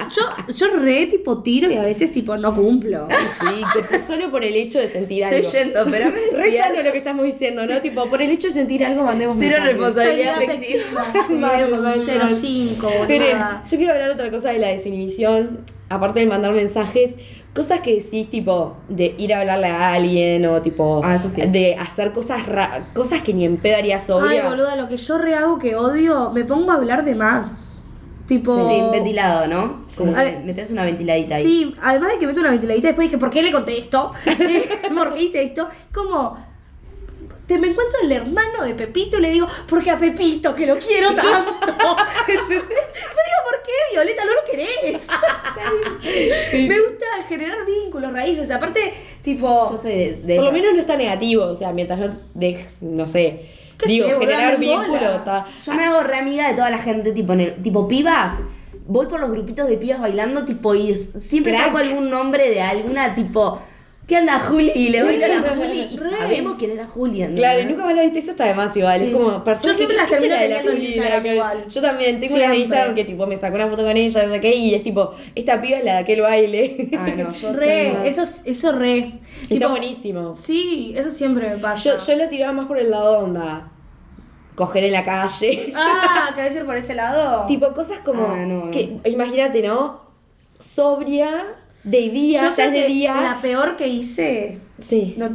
[0.47, 3.09] yo, yo re tipo tiro y a veces tipo no cumplo.
[3.41, 5.37] Sí, que solo por el hecho de sentir algo.
[5.39, 7.81] Estoy yendo, pero me Re sano lo que estamos diciendo, ¿no?
[7.81, 9.77] Tipo, por el hecho de sentir algo, mandemos Cero mensajes.
[9.77, 10.83] responsabilidad afectiva.
[12.41, 13.63] 05, Pero boluda.
[13.71, 17.15] yo quiero hablar otra cosa de la desinhibición, aparte de mandar mensajes,
[17.59, 21.43] cosas que decís, tipo, de ir a hablarle a alguien o tipo, Ah, eso sí.
[21.43, 24.49] de hacer cosas ra- cosas que ni en pedo harías Ay, sobria.
[24.49, 27.65] boluda, lo que yo re hago que odio, me pongo a hablar de más.
[28.27, 28.55] Tipo.
[28.69, 29.81] Sí, ventilado, ¿no?
[29.97, 31.43] Como que ver, metes una ventiladita ahí.
[31.43, 34.09] Sí, además de que meto una ventiladita, después dije, ¿por qué le conté esto?
[34.95, 35.69] ¿Por qué hice esto?
[35.95, 36.37] Como,
[37.49, 40.77] te me encuentro el hermano de Pepito y le digo, porque a Pepito, que lo
[40.79, 41.57] quiero tanto.
[42.29, 42.47] ¿Entendés?
[42.49, 45.09] Me digo, ¿por qué, Violeta, no lo querés?
[46.69, 48.51] Me gusta generar vínculos, raíces.
[48.51, 49.71] Aparte, tipo...
[49.71, 52.67] Yo soy de, de Por lo menos no está negativo, o sea, mientras no de,
[52.83, 53.47] no sé,
[53.79, 55.17] ¿Qué digo, sé, generar me vínculo, mola.
[55.17, 55.47] está.
[55.65, 58.41] Yo me hago re amiga de toda la gente, tipo, en el, tipo pibas.
[58.87, 61.67] Voy por los grupitos de pibas bailando, tipo, y siempre Crack.
[61.67, 63.59] saco algún nombre de alguna, tipo,
[64.09, 64.73] ¿qué anda Juli?
[64.75, 65.41] Y le Sí, bailo a la.
[65.57, 67.25] Juli y sabemos quién era Juli.
[67.37, 69.01] Claro, y nunca más lo viste, eso está de más igual.
[69.03, 70.95] Es como personas Yo siempre que, las ¿qué termino será de la Juli?
[70.97, 71.71] La que-.
[71.71, 72.57] Yo también tengo una de.
[72.59, 75.13] Instagram que tipo me sacó una foto con ella, no sé qué, y es tipo,
[75.37, 76.89] esta piba es la de aquel baile.
[76.99, 78.99] Ah, no, yo Re, tengo- eso, eso re.
[79.43, 80.35] Está Tipo, buenísimo.
[80.35, 81.91] Sí, eso siempre me pasa.
[81.99, 83.71] Yo, yo lo tiraba más por el lado onda.
[84.55, 85.73] Coger en la calle.
[85.77, 87.47] Ah, ¿querés ir por ese lado?
[87.47, 88.71] tipo cosas como Ah, no, no.
[88.73, 90.01] que imagínate, ¿no?
[90.59, 91.45] Sobria,
[91.85, 93.21] de día, Yo ya de día.
[93.21, 94.59] La peor que hice.
[94.81, 95.15] Sí.
[95.19, 95.29] No,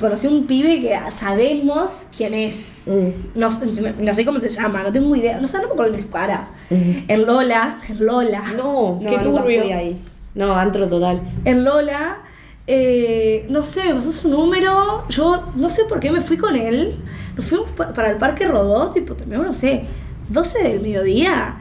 [0.00, 2.88] conocí un pibe que sabemos quién es.
[2.88, 3.38] Mm.
[3.38, 3.66] No, sé-
[3.98, 5.40] no sé cómo se llama, no tengo idea.
[5.40, 6.50] No sé, no me acuerdo de su cara.
[6.70, 8.42] En Lola, en Lola.
[8.56, 9.62] No, No, qué turbio.
[9.76, 10.00] ahí.
[10.34, 11.20] No, antro total.
[11.44, 12.18] En Lola,
[12.66, 15.04] eh, no sé, me pasó su número.
[15.08, 16.96] Yo no sé por qué me fui con él.
[17.36, 19.84] Nos fuimos pa- para el Parque Rodó, tipo, terminamos, no sé,
[20.28, 21.56] 12 del mediodía.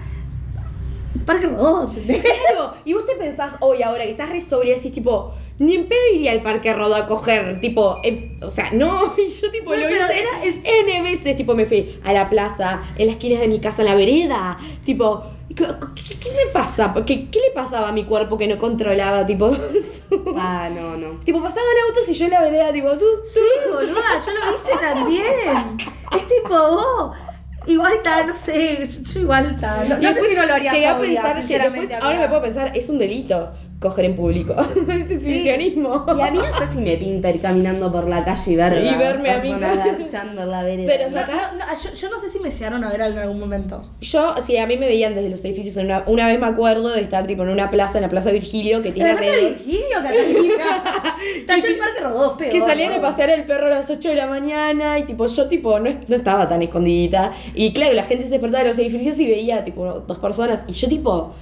[1.27, 1.91] Parque Rodó.
[1.93, 5.87] Claro, y vos te pensás hoy, ahora que estás re sobria, decís tipo, ni en
[5.87, 9.71] pedo iría al parque Rodó a coger, tipo, en- o sea, no, y yo tipo
[9.71, 13.07] No, lo pero hice era- es- N veces, tipo, me fui a la plaza, en
[13.07, 16.93] las esquinas de mi casa, en la vereda, tipo, ¿qué, qué- qué me pasa?
[17.05, 19.49] ¿Qué, ¿Qué le pasaba a mi cuerpo que no controlaba, tipo,
[20.09, 21.19] su- Ah, no, no.
[21.25, 23.39] tipo, pasaban autos y yo en la vereda, tipo, tú, Sí,
[23.71, 25.77] boluda, yo lo hice también.
[26.15, 27.17] Es tipo, vos.
[27.67, 29.83] Igual está, no sé, yo igual está.
[29.83, 32.71] No, no sé si no lo haría Llegué a pensar, después, ahora me puedo pensar,
[32.75, 34.55] es un delito coger en público.
[34.89, 36.05] es exhibicionismo.
[36.17, 38.83] Y a mí no sé si me pinta ir caminando por la calle y ver
[38.83, 39.53] Y verme a mí.
[39.59, 40.91] garchando la vereda.
[40.91, 43.39] Pero, No, no, no, yo, yo no sé si me llegaron a ver en algún
[43.39, 43.83] momento.
[44.01, 45.77] Yo, sí, a mí me veían desde los edificios.
[45.77, 48.81] Una, una vez me acuerdo de estar tipo en una plaza, en la Plaza Virgilio,
[48.81, 50.83] que tiene ¿En la plaza Virgilio, Catalina?
[51.37, 52.51] Está el Parque Rodó, peor.
[52.51, 55.47] Que salían a pasear el perro a las 8 de la mañana y tipo yo
[55.47, 57.33] tipo no, no estaba tan escondidita.
[57.53, 60.65] Y claro, la gente se despertaba de los edificios y veía tipo dos personas.
[60.67, 61.33] Y yo tipo,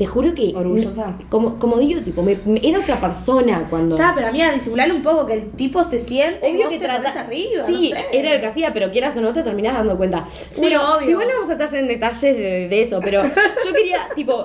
[0.00, 0.54] te juro que...
[0.56, 1.18] Orgullosa.
[1.28, 3.96] Como, como digo, tipo, me, me- era otra persona cuando...
[3.96, 6.78] Está, pero amiga, disimular un poco que el tipo se siente y Obvio vos que
[6.78, 7.02] te trata.
[7.02, 7.66] pones arriba.
[7.66, 8.06] sí, no sé.
[8.18, 10.26] era lo que hacía, pero quieras o no te terminás dando cuenta.
[10.56, 11.10] obvio.
[11.10, 13.22] igual no vamos a estar en detalles de, de eso, pero
[13.66, 14.42] yo quería, tipo,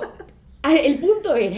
[0.62, 1.56] a- el punto era.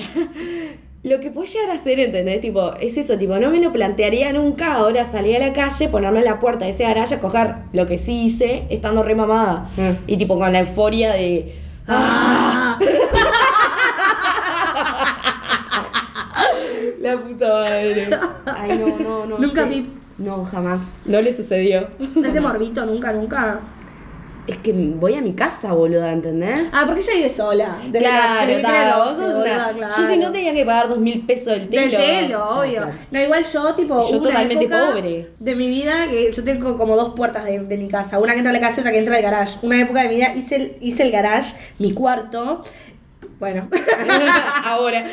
[1.03, 2.41] Lo que puede llegar a ser, ¿entendés?
[2.41, 6.19] Tipo, es eso, tipo, no me lo plantearía nunca ahora salir a la calle, ponerme
[6.21, 9.71] en la puerta de ese garaje, a coger lo que sí hice, estando re mamada.
[9.77, 9.91] Mm.
[10.07, 11.55] Y tipo, con la euforia de.
[11.87, 12.68] Ah,
[17.15, 18.09] La puta madre.
[18.47, 19.39] Ay, no, no, no.
[19.39, 19.71] Nunca sé.
[19.71, 19.91] pips.
[20.19, 21.03] No, jamás.
[21.07, 21.89] No le sucedió.
[22.25, 23.61] ese morbito, nunca, nunca.
[24.49, 26.71] Es que voy a mi casa, boluda, ¿entendés?
[26.73, 27.77] Ah, porque ella vive sola.
[27.85, 29.95] Desde Claro, ta, los vos 12, sos boluda, una- claro.
[29.99, 31.83] Yo si no tenía que pagar dos mil pesos del telo.
[31.99, 32.77] Del telo, obvio.
[32.79, 32.93] claro.
[33.11, 35.29] No, igual yo, tipo, Yo una totalmente época pobre.
[35.39, 38.19] De mi vida, que yo tengo como dos puertas de, de mi casa.
[38.19, 39.59] Una que entra a la casa y otra que entra al garage.
[39.61, 42.65] Una época de mi vida hice el, hice el garage, mi cuarto.
[43.39, 43.69] Bueno.
[44.65, 45.05] Ahora.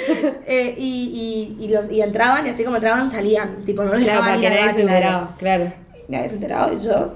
[0.47, 3.63] Eh, y, y, y, los, y entraban y así como entraban salían.
[3.65, 5.73] Tipo, no los Claro, dejaban para que nadie se enteraba, claro.
[6.07, 7.13] Nadie se enteraba y yo.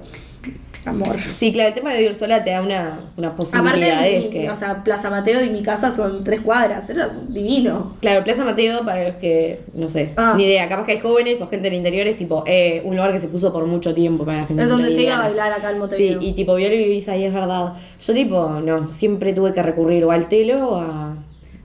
[0.86, 1.18] Amor.
[1.20, 3.98] Sí, claro, el tema de vivir sola te da una, una posibilidad.
[3.98, 4.50] Aparte, es mi- que...
[4.50, 6.88] o sea, Plaza Mateo y mi casa son tres cuadras.
[6.88, 7.94] Era divino.
[8.00, 10.32] Claro, Plaza Mateo, para los que, no sé, Ah.
[10.36, 13.12] ni idea, capaz que hay jóvenes o gente del interior, es tipo eh, un lugar
[13.12, 15.52] que se puso por mucho tiempo para la gente Es donde se iba a bailar
[15.52, 16.22] acá en Sí, Montevideo.
[16.22, 17.74] y tipo, Viole vivís ahí, es verdad.
[18.00, 21.14] Yo tipo, no, siempre tuve que recurrir o al telo o a...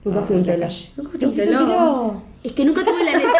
[0.04, 0.66] Nunca fui a un telo.
[0.96, 2.22] Nunca ¿Nunca un telo?
[2.44, 3.32] Es que nunca tuve la necesidad.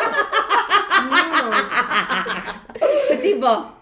[3.12, 3.18] no.
[3.22, 3.72] tipo,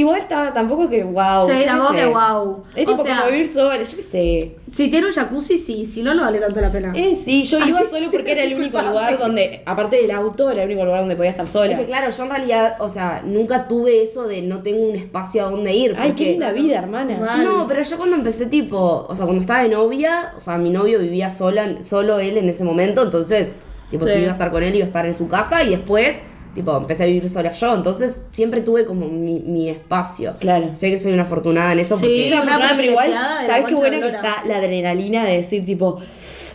[0.00, 1.46] Igual está, tampoco que wow.
[1.46, 2.62] Sí, tampoco que guau.
[2.74, 4.56] Es O tipo sea- como vivir sola, yo qué sé.
[4.72, 5.84] Si tiene un jacuzzi, sí.
[5.84, 6.92] Si no, no vale tanto la pena.
[6.94, 10.62] Eh, sí, yo iba solo porque era el único lugar donde, aparte del auto, era
[10.62, 11.72] el único lugar donde podía estar sola.
[11.72, 14.96] es que claro, yo en realidad, o sea, nunca tuve eso de no tengo un
[14.96, 15.94] espacio a donde ir.
[15.98, 17.18] Ay, porque- qué linda vida, hermana.
[17.18, 17.44] Mal.
[17.44, 20.70] No, pero yo cuando empecé tipo, o sea, cuando estaba de novia, o sea, mi
[20.70, 23.56] novio vivía sola, solo él en ese momento, entonces,
[23.90, 24.12] tipo, Sí.
[24.12, 26.16] si iba a estar con él, iba a estar en su casa y después,
[26.54, 30.34] tipo, empecé a vivir sola yo, entonces siempre tuve como mi, mi espacio.
[30.40, 30.72] Claro.
[30.72, 32.00] Sé que soy una afortunada en eso Sí.
[32.02, 32.16] porque...
[32.16, 33.14] Sí, una una afortunada, pero igual,
[33.46, 36.00] ¿sabes qué bueno que está la adrenalina de decir, tipo,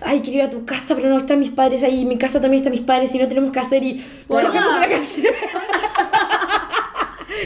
[0.02, 2.42] ay, quiero ir a tu casa, pero no están mis padres ahí, en mi casa
[2.42, 4.50] también están mis padres y no tenemos que hacer y Bueno.
[4.50, 5.30] cogemos en la calle?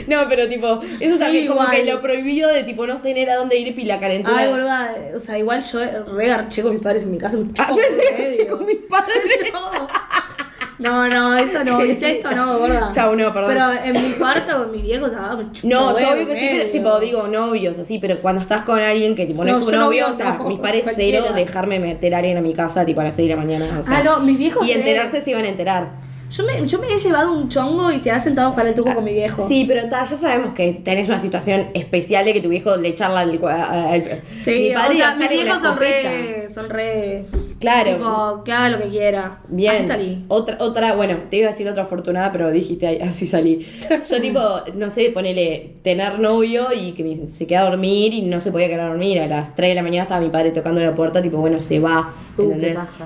[0.07, 1.75] no, pero tipo, eso Sí, también como igual.
[1.75, 4.37] que lo prohibido de tipo no tener a dónde ir y la calentura.
[4.37, 4.95] Ay, boluda.
[5.15, 5.79] O sea, igual yo
[6.15, 7.37] regarché con mis padres en mi casa.
[7.37, 8.57] Un Ah, sí, medio.
[8.57, 9.15] con mis padres.
[9.53, 9.87] No,
[10.79, 11.79] no, eso no.
[11.81, 12.89] Esto no, gorda.
[12.91, 13.49] Chau, no, perdón.
[13.53, 16.69] Pero en mi cuarto, mi viejo, estaba un chupo No, yo obvio que sí, pero
[16.71, 19.71] tipo, digo novios, así, pero cuando estás con alguien que tipo no, No, es tu
[19.71, 21.21] novio, o sea, no, mis padres cualquiera.
[21.23, 23.77] cero dejarme meter a alguien a mi casa tipo a las 6 de la mañana.
[23.79, 26.09] O sea, Ah, no, mis viejos Y enterarse se iban a enterar.
[26.31, 28.75] Yo me, yo me he llevado un chongo y se ha sentado a jugar al
[28.75, 29.47] truco con mi viejo.
[29.47, 32.93] Sí, pero ta, ya sabemos que tenés una situación especial de que tu viejo le
[32.93, 37.25] charla al, al- Sí, mi padre o sea, mis viejos son re, son re...
[37.59, 37.91] Claro.
[37.97, 39.39] Tipo, que haga lo que quiera.
[39.49, 39.73] Bien.
[39.75, 40.23] Así salí.
[40.29, 43.67] Otra, otra, bueno, te iba a decir otra afortunada, pero dijiste "Ay, así salí.
[44.09, 44.39] Yo tipo,
[44.75, 48.51] no sé, ponele tener novio y que me- se queda a dormir y no se
[48.51, 49.19] podía quedar a dormir.
[49.19, 51.79] A las 3 de la mañana estaba mi padre tocando la puerta, tipo, bueno, se
[51.79, 52.13] va.
[52.37, 52.53] Uh.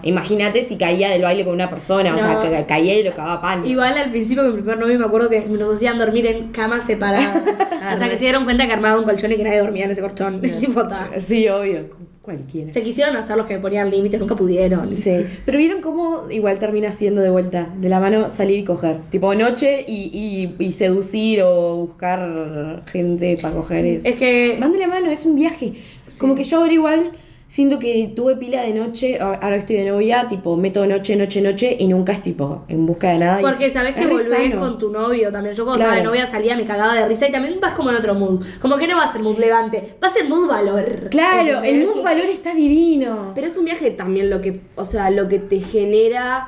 [0.03, 3.65] Imagínate si caía del baile con una persona, o sea, caía y lo cagaba pan.
[3.65, 6.85] Igual al principio con mi primer novio me acuerdo que nos hacían dormir en camas
[6.85, 7.41] separadas.
[7.81, 10.01] hasta que se dieron cuenta que armaba un colchón y que nadie dormía en ese
[10.01, 10.39] colchón.
[11.17, 11.85] Sí, obvio,
[12.23, 12.73] cualquiera.
[12.73, 14.95] Se quisieron hacer los que me ponían límites, nunca pudieron.
[14.95, 19.01] Sí, pero vieron cómo igual termina siendo de vuelta, de la mano salir y coger.
[19.11, 24.05] Tipo noche y, y, y seducir o buscar gente para coger es.
[24.05, 25.73] Es que Van de la mano, es un viaje.
[26.17, 27.11] Como que yo ahora igual
[27.53, 31.77] siento que tuve pila de noche, ahora estoy de novia, tipo, meto noche, noche, noche
[31.79, 33.41] y nunca es tipo en busca de nada.
[33.41, 34.59] Porque sabes que volvés sano.
[34.59, 35.53] con tu novio también.
[35.53, 36.15] Yo cuando estaba de Claro.
[36.17, 38.43] novia salía, me cagaba de risa y también vas como en otro mood.
[38.59, 41.09] Como que no va a ser mood levante, va a ser mood valor.
[41.11, 43.33] Claro, el mood valor está divino.
[43.35, 46.47] Pero es un viaje también lo que, o sea, lo que te genera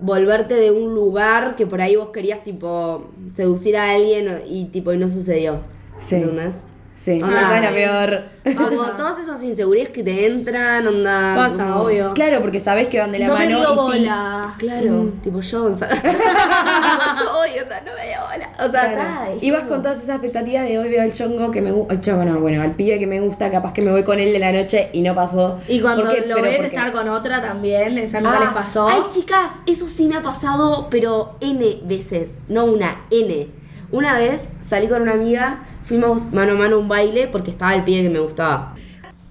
[0.00, 4.92] volverte de un lugar que por ahí vos querías tipo seducir a alguien y tipo
[4.92, 5.60] y no sucedió.
[5.96, 6.16] Sí.
[6.16, 6.56] ¿Entendés?
[7.04, 8.22] Sí, Ah, esa es la peor.
[8.56, 11.34] Como todas esas inseguridades que te entran, onda.
[11.34, 12.14] Pasa, como- obvio.
[12.14, 13.98] Claro, porque sabes que van de la no me mano dio y sí.
[14.04, 14.54] bola.
[14.58, 16.02] Claro, tipo yo, o sea, tipo
[17.24, 18.48] yo hoy, o sea, no me dio bola.
[18.64, 19.38] O sea, Claro.
[19.40, 21.94] Ibas como- con todas esas expectativas de hoy veo al chongo que me gusta.
[21.94, 24.32] El chongo no, bueno, al pibe que me gusta, capaz que me voy con él
[24.32, 25.58] de la noche y no pasó.
[25.68, 26.20] Y cuando ¿Por qué?
[26.26, 28.86] lo Pero ves porque- estar con otra también, esa nunca Ah, les pasó.
[28.88, 33.48] Ay, chicas, eso sí me ha pasado, pero N veces, no una, N.
[33.90, 37.74] Una vez salí con una amiga, fuimos mano a mano a un baile porque estaba
[37.74, 38.74] el pibe que me gustaba.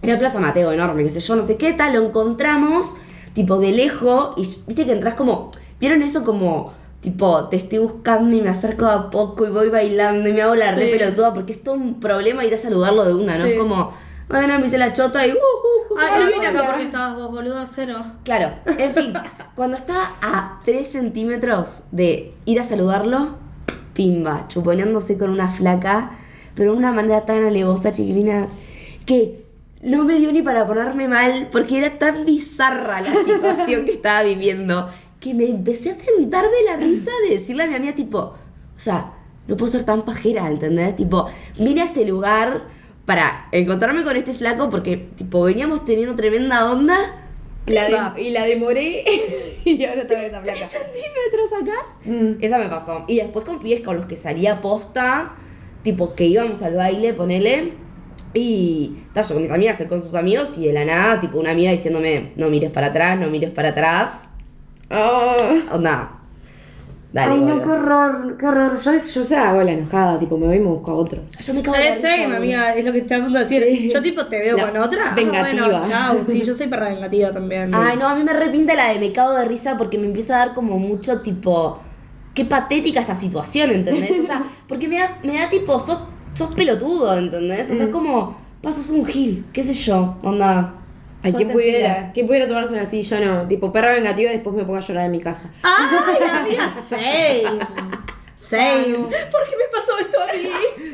[0.04, 2.97] Era Plaza Mateo, enorme, qué sé yo, no sé qué tal, lo encontramos,
[3.34, 8.36] tipo de lejos, y viste que entras como, ¿vieron eso como, tipo, te estoy buscando
[8.38, 10.97] y me acerco a poco y voy bailando y me hago la re Sí.
[11.00, 13.45] pelotuda porque es todo un problema ir a saludarlo de una, ¿no?
[13.45, 13.54] Sí.
[13.54, 13.91] Es como,
[14.30, 16.84] bueno, me hice la chota y uh, uh, uh, Ay, hola, no vine acá porque
[16.84, 18.04] estabas vos, boludo, cero.
[18.24, 19.13] Claro, en fin,
[19.56, 23.30] cuando estaba a 3 centímetros de ir a saludarlo,
[23.93, 26.12] pimba, chuponeándose con una flaca,
[26.55, 28.49] pero de una manera tan alevosa, chiquilinas,
[29.05, 29.45] que
[29.81, 34.23] no me dio ni para ponerme mal, porque era tan bizarra la situación que estaba
[34.23, 38.17] viviendo, que me empecé a tentar de la risa de decirle a mi amiga, tipo,
[38.19, 38.35] o
[38.77, 39.13] sea,
[39.47, 40.95] no puedo ser tan pajera, ¿entendés?
[40.95, 42.63] Tipo, vine a este lugar
[43.05, 46.97] para encontrarme con este flaco porque, tipo, veníamos teniendo tremenda onda.
[47.65, 49.03] La de- y la demoré
[49.65, 50.57] y ahora tengo esa placa.
[50.59, 52.09] 3 centímetros acá.
[52.09, 52.43] Mm.
[52.43, 53.05] Esa me pasó.
[53.07, 55.33] Y después con pibes con los que salía posta,
[55.84, 57.74] tipo que íbamos al baile, ponele.
[58.34, 61.38] Y estaba yo con mis amigas, él con sus amigos, y de la nada, tipo
[61.38, 64.22] una amiga diciéndome, no mires para atrás, no mires para atrás.
[64.89, 65.36] Ah.
[65.74, 66.17] Onda.
[67.13, 68.80] Dale, Ay, no, qué horror, qué horror.
[68.80, 71.22] Yo, yo se hago la enojada, tipo, me voy y me busco a otro.
[71.41, 73.44] Yo me cago en sí, mi amiga, es lo que te está a punto de
[73.44, 73.63] decir.
[73.70, 73.91] Sí.
[73.94, 75.10] Yo tipo te veo La con otra.
[75.12, 75.67] ah, vengativa.
[75.67, 76.20] bueno, chau.
[76.30, 77.70] Sí, yo soy perra vengativa también.
[77.76, 80.36] Ay, no, a mí me repinta la de me cago de risa porque me empieza
[80.36, 81.82] a dar como mucho tipo.
[82.34, 84.12] Qué patética esta situación, ¿entendés?
[84.24, 86.00] O sea, porque me da, me da tipo, sos,
[86.34, 87.70] sos pelotudo, ¿entendés?
[87.70, 90.76] O sea, es como, pasas un gil, qué sé yo, onda.
[91.24, 92.12] Ay, Suerte ¿quién pudiera?
[92.13, 93.04] ¿Quién pudiera tomarse así?
[93.04, 93.48] Yo no.
[93.48, 95.52] Tipo, perra vengativa y después me pongo a llorar en mi casa.
[95.62, 97.60] Ay, amiga, same.
[98.36, 98.96] Same.
[98.96, 99.12] ¿Por
[99.48, 100.50] qué me pasó esto a mí?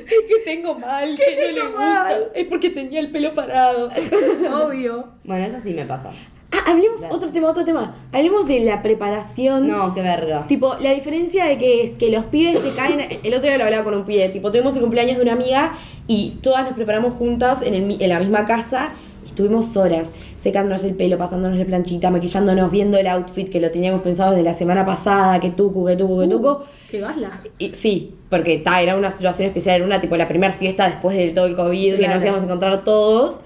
[0.06, 2.18] Es que tengo mal, que no le gusta.
[2.36, 3.90] Es porque tenía el pelo parado.
[4.66, 5.14] Obvio.
[5.24, 6.12] Bueno, eso sí me pasa.
[6.52, 7.96] Ah, hablemos, otro tema, otro tema.
[8.14, 9.68] Hablemos de la preparación.
[9.68, 10.48] No, qué verga.
[10.48, 13.02] Tipo, la diferencia de que, que los pibes te caen.
[13.24, 14.30] El otro día lo hablaba con un pibe.
[14.30, 18.10] Tipo, tuvimos el cumpleaños de una amiga y todas nos preparamos juntas en, el en
[18.10, 18.94] la misma casa.
[19.26, 23.70] y Estuvimos horas secándonos el pelo, pasándonos la planchita, maquillándonos, viendo el outfit que lo
[23.72, 26.58] teníamos pensado desde la semana pasada, que tucu, que tucu, que tucu.
[26.90, 27.42] Qué gasla.
[27.60, 31.18] Y, sí, porque ta, era una situación especial, era una tipo la primera fiesta después
[31.18, 33.42] de todo el COVID, que nos íbamos a encontrar todos.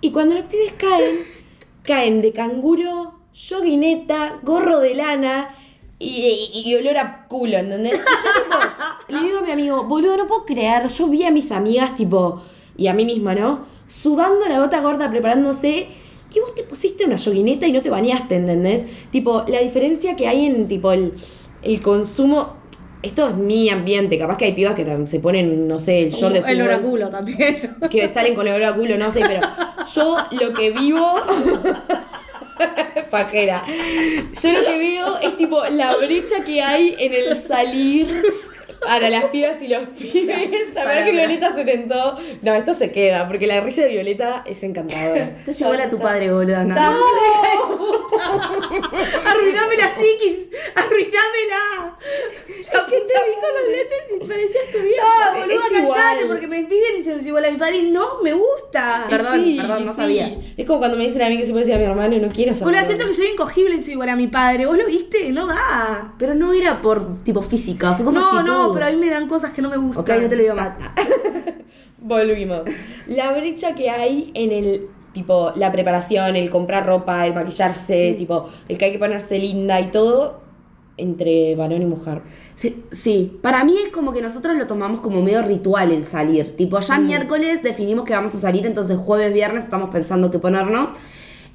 [0.00, 1.16] Y cuando los pibes caen,
[1.84, 5.54] caen de canguro, yoguineta, gorro de lana
[5.98, 7.94] y, y- y olor a culo, ¿entendés?
[7.94, 8.56] Y yo tipo,
[9.08, 12.42] le digo a mi amigo, boludo, no puedo creer, yo vi a mis amigas tipo,
[12.76, 13.66] y a mí misma, ¿no?
[13.86, 15.88] Sudando la gota gorda, preparándose.
[16.34, 18.86] Y vos te pusiste una yoguineta y no te bañaste, ¿entendés?
[19.12, 21.12] Tipo, la diferencia que hay en tipo el,
[21.62, 22.54] el consumo.
[23.04, 26.32] Esto es mi ambiente, capaz que hay pibas que se ponen, no sé, el short
[26.32, 27.76] de El fútbol oráculo también.
[27.90, 29.42] que salen con el olor a culo, no sé, pero
[29.94, 31.14] yo lo que vivo.
[33.10, 33.62] Fajera.
[33.66, 38.06] Yo lo que veo es tipo la brecha que hay en el salir
[38.86, 40.76] para las pibas y los pibes.
[40.76, 41.12] A ver que.
[41.12, 42.16] Violeta se tentó.
[42.42, 45.32] No, esto se queda, porque la risa de Violeta es encantadora.
[45.38, 46.64] Estás igual a tu padre, boludo.
[46.64, 46.74] No,
[48.14, 50.48] Arruiname la psiquis.
[50.74, 51.96] Arruinámela.
[52.72, 55.04] La que te vi con los lentes y parecías tu vieja.
[55.36, 55.96] No, igual.
[56.00, 59.06] callate porque me piden y se los igual a mi padre y no me gusta.
[59.08, 60.36] Perdón, perdón, no sabía.
[60.56, 62.28] Es como cuando me dicen a mí que se parece a mi hermano y no
[62.28, 62.86] quiero saber.
[62.86, 64.66] siento que soy incogible y soy igual a mi padre.
[64.66, 65.30] ¿Vos lo viste?
[65.32, 66.14] No da.
[66.18, 68.46] Pero no era por tipo física, fue como No, actitud.
[68.46, 70.02] no, pero a mí me dan cosas que no me gustan.
[70.02, 70.72] Ok, no te lo digo más.
[72.00, 72.66] Volvimos.
[73.06, 78.50] La brecha que hay en el tipo la preparación, el comprar ropa, el maquillarse, tipo
[78.68, 80.40] el que hay que ponerse linda y todo
[80.96, 82.22] entre varón y mujer.
[82.56, 86.56] Sí, sí, para mí es como que nosotros lo tomamos como medio ritual el salir.
[86.56, 87.06] Tipo, ya Mm.
[87.06, 90.90] miércoles definimos que vamos a salir, entonces jueves, viernes estamos pensando qué ponernos.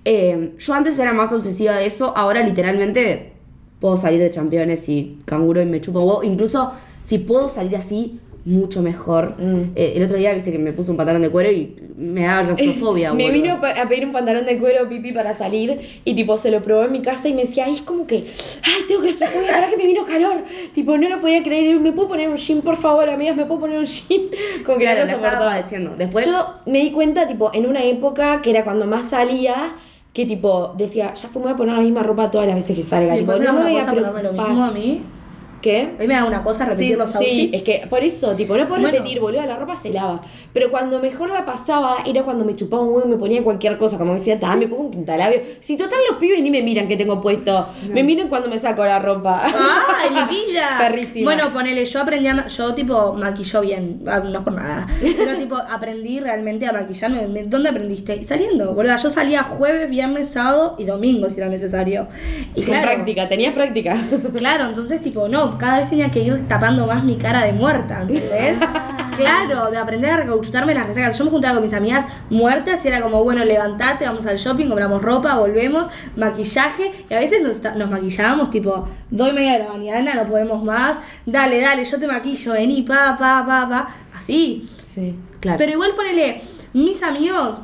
[0.06, 3.34] Eh, yo antes era más obsesiva de eso, ahora literalmente
[3.80, 6.24] puedo salir de campeones y canguro y me chupo huevo.
[6.24, 6.74] Incluso
[7.04, 9.36] si puedo salir así, mucho mejor.
[9.38, 9.72] Mm.
[9.76, 12.46] Eh, el otro día, viste que me puse un pantalón de cuero y me daba
[12.46, 13.14] claustrofobia.
[13.14, 13.42] Me boludo.
[13.42, 16.86] vino a pedir un pantalón de cuero pipi para salir y tipo se lo probó
[16.86, 18.16] en mi casa y me decía, ay, es como que,
[18.64, 20.38] ay, tengo que estar para que me vino calor.
[20.74, 21.80] Tipo, no lo podía creer.
[21.82, 23.36] ¿Me puedo poner un jean, por favor, amigas?
[23.36, 24.22] ¿Me puedo poner un jean?
[24.66, 25.52] Como que Claro, no lo estaba soportaba.
[25.52, 25.96] padeciendo.
[25.98, 29.74] Después- Yo me di cuenta, tipo, en una época que era cuando más salía,
[30.14, 32.76] que tipo, decía, ya fue, me voy a poner la misma ropa todas las veces
[32.76, 33.16] que salga.
[33.16, 34.48] Y Tipo, me no me voy a ponerme lo preocupar.
[34.50, 35.02] mismo a mí.
[35.62, 35.94] ¿Qué?
[35.98, 37.54] A mí me da una cosa repetir Sí, los sí, outfits.
[37.58, 38.98] es que por eso, tipo, no puedo Bueno.
[38.98, 40.22] repetir, boludo, la ropa se lava.
[40.54, 43.78] Pero cuando mejor la pasaba era cuando me chupaba un huevo y me ponía cualquier
[43.78, 45.42] cosa, como decía, ta, me pongo un pintalabio.
[45.60, 48.86] Si total los pibes ni me miran que tengo puesto, me miran cuando me saco
[48.86, 49.42] la ropa.
[49.46, 50.78] ¡Ay, mi vida!
[50.80, 51.26] Perrísima.
[51.26, 52.48] Bueno, ponele, yo aprendí a.
[52.48, 54.02] Yo, tipo, maquillo bien.
[54.08, 54.88] Ah, No por nada.
[55.02, 57.28] Pero, tipo, aprendí realmente a maquillarme.
[57.28, 58.24] Me- ¿Dónde aprendiste?
[58.24, 58.98] Saliendo, ¿verdad?
[59.04, 62.08] Yo salía jueves, viernes, sábado y domingo si era necesario.
[62.56, 63.98] Y Con práctica, tenías práctica.
[64.38, 68.02] Claro, entonces tipo, no, cada vez tenía que ir tapando más mi cara de muerta,
[68.02, 68.60] ¿entendés?
[69.18, 71.18] claro, de aprender a recauchutarme las resacas.
[71.18, 74.68] Yo me juntaba con mis amigas muertas y era como, bueno, levantate, vamos al shopping,
[74.68, 79.60] compramos ropa, volvemos, maquillaje, y a veces nos, nos maquillábamos tipo, dos y media de
[79.60, 83.96] la mañana, no podemos más, dale, dale, yo te maquillo, vení, pa, pa, pa, pa,
[84.18, 84.70] así.
[84.86, 85.16] Sí.
[85.40, 85.58] Claro.
[85.58, 86.42] Pero igual ponele,
[86.74, 87.62] mis amigos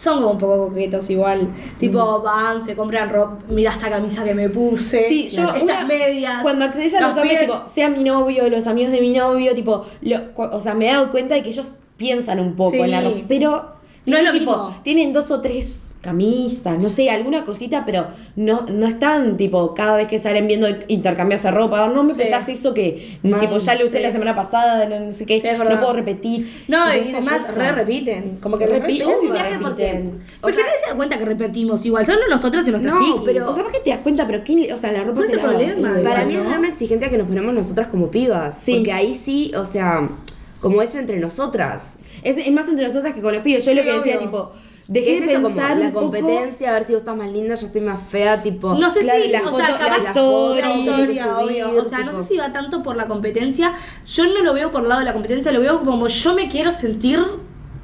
[0.00, 1.48] son como un poco coquetos igual.
[1.78, 5.06] Tipo, van, se compran ropa, mira esta camisa que me puse.
[5.08, 6.42] Sí, yo estas una- medias.
[6.42, 7.40] Cuando accedes a los, hombres, pies.
[7.42, 10.92] tipo, sea mi novio, los amigos de mi novio, tipo, lo- o sea, me he
[10.92, 12.80] dado cuenta de que ellos piensan un poco Sí.
[12.80, 13.66] en la ropa, pero
[14.06, 14.80] No es lo tipo, mismo.
[14.82, 19.96] tienen dos o tres camisas, no sé, alguna cosita, pero no, no están tipo cada
[19.96, 22.18] vez que salen viendo intercambiarse ropa, no me Sí.
[22.20, 24.02] prestas eso que tipo ya lo usé sí.
[24.02, 26.50] la semana pasada, no, no sé qué, Sí, no puedo repetir.
[26.68, 28.38] No, y además re repiten.
[28.40, 29.08] Como que Repi- repiten.
[29.10, 30.04] ese viaje porque.
[30.04, 32.06] O Porque sea- nadie se da cuenta que repetimos igual.
[32.06, 33.22] Solo nosotros y nuestras No, psiquis.
[33.26, 35.32] pero- O capaz que te das cuenta, pero ¿quién, o sea, la ropa ¿Cuál se
[35.32, 35.72] es el problema?
[35.88, 36.40] Igual, Para mí ¿no?
[36.42, 38.58] es una exigencia que nos ponemos nosotras como pibas.
[38.58, 38.76] Sí.
[38.76, 40.08] Porque ahí sí, o sea,
[40.60, 41.98] como es entre nosotras.
[42.22, 43.64] Es, es más entre nosotras que con los pibes.
[43.64, 46.00] Yo Sí, lo que decía, tipo, ¿Qué dejé es de esto como pensar la poco-
[46.10, 48.74] competencia, a ver si vos estás más linda, yo estoy más fea, tipo.
[48.74, 51.82] No sé Claro, si, la o foto- sea, la capaz story, la historia, subir, obvio.
[51.82, 53.72] O sea, no sé si va tanto por la competencia.
[54.06, 56.48] Yo no lo veo por el lado de la competencia, lo veo como yo me
[56.48, 57.20] quiero sentir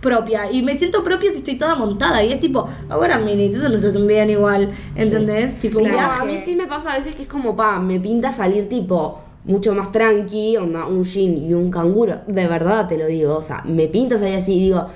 [0.01, 0.51] propia.
[0.53, 2.23] Y me siento propia si estoy toda montada.
[2.23, 4.73] Y es tipo, ahora mini, eso no se bien igual.
[4.95, 5.57] ¿Entendés?
[5.59, 6.23] Tipo, Claro, viaje.
[6.23, 9.21] a mí sí me pasa a veces que es como, pa, me pinta salir tipo
[9.45, 12.21] mucho más tranqui, onda, un jean y un canguro.
[12.27, 14.87] De verdad te lo digo, o sea, me pinta salir así y digo,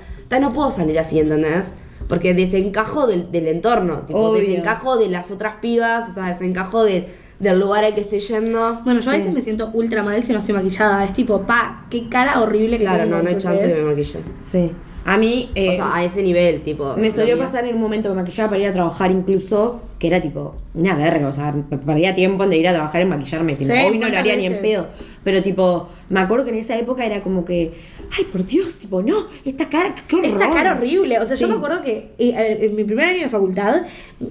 [0.40, 1.74] no puedo salir así, ¿entendés?
[2.10, 4.40] Porque desencajo del, del entorno, tipo, Obvio.
[4.42, 7.08] desencajo de las otras pibas, o sea, desencajo de-
[7.38, 8.82] del lugar al que estoy yendo.
[8.84, 11.02] Bueno, yo a veces me siento ultra mal si no estoy maquillada.
[11.04, 13.90] Es tipo, pa, qué cara horrible que Claro, tengo, no, no hay chance de me
[13.90, 14.20] maquillo.
[14.40, 14.72] Sí.
[15.04, 16.94] A mí, eh, o sea, a ese nivel, tipo.
[16.96, 20.06] me solía pasar en un momento que me maquillaba para ir a trabajar incluso, que
[20.08, 23.54] era tipo una verga, o sea, perdía tiempo en de ir a trabajar en maquillarme.
[23.56, 24.86] tipo, Sí, hoy no lo ¿cuántas haría ni en pedo.
[25.24, 27.72] Pero tipo, me acuerdo que en esa época era como que,
[28.16, 30.26] ay, por Dios, tipo, no, esta cara, qué horror.
[30.28, 31.18] Esta cara horrible.
[31.18, 33.82] O sea, yo me acuerdo que en mi primer año de facultad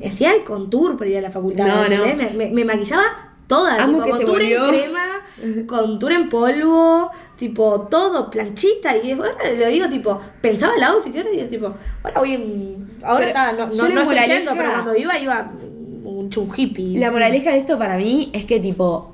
[0.05, 1.67] hacía el contour para ir a la facultad.
[1.67, 2.05] No, no.
[2.15, 3.03] Me, me- me maquillaba
[3.47, 3.83] toda.
[3.83, 7.09] Amo tipo, que se en crema, contour en polvo,
[7.39, 8.97] tipo todo, planchita.
[8.97, 11.73] Y ahora lo digo, tipo, pensaba el outfit y ahora digo, tipo,
[12.03, 12.89] ahora voy en.
[13.01, 15.51] Ahora Pero está, no, no, no estoy yendo, pero cuando iba, iba
[16.03, 16.99] un chun hippie.
[16.99, 19.13] La moraleja de esto para mí es que tipo,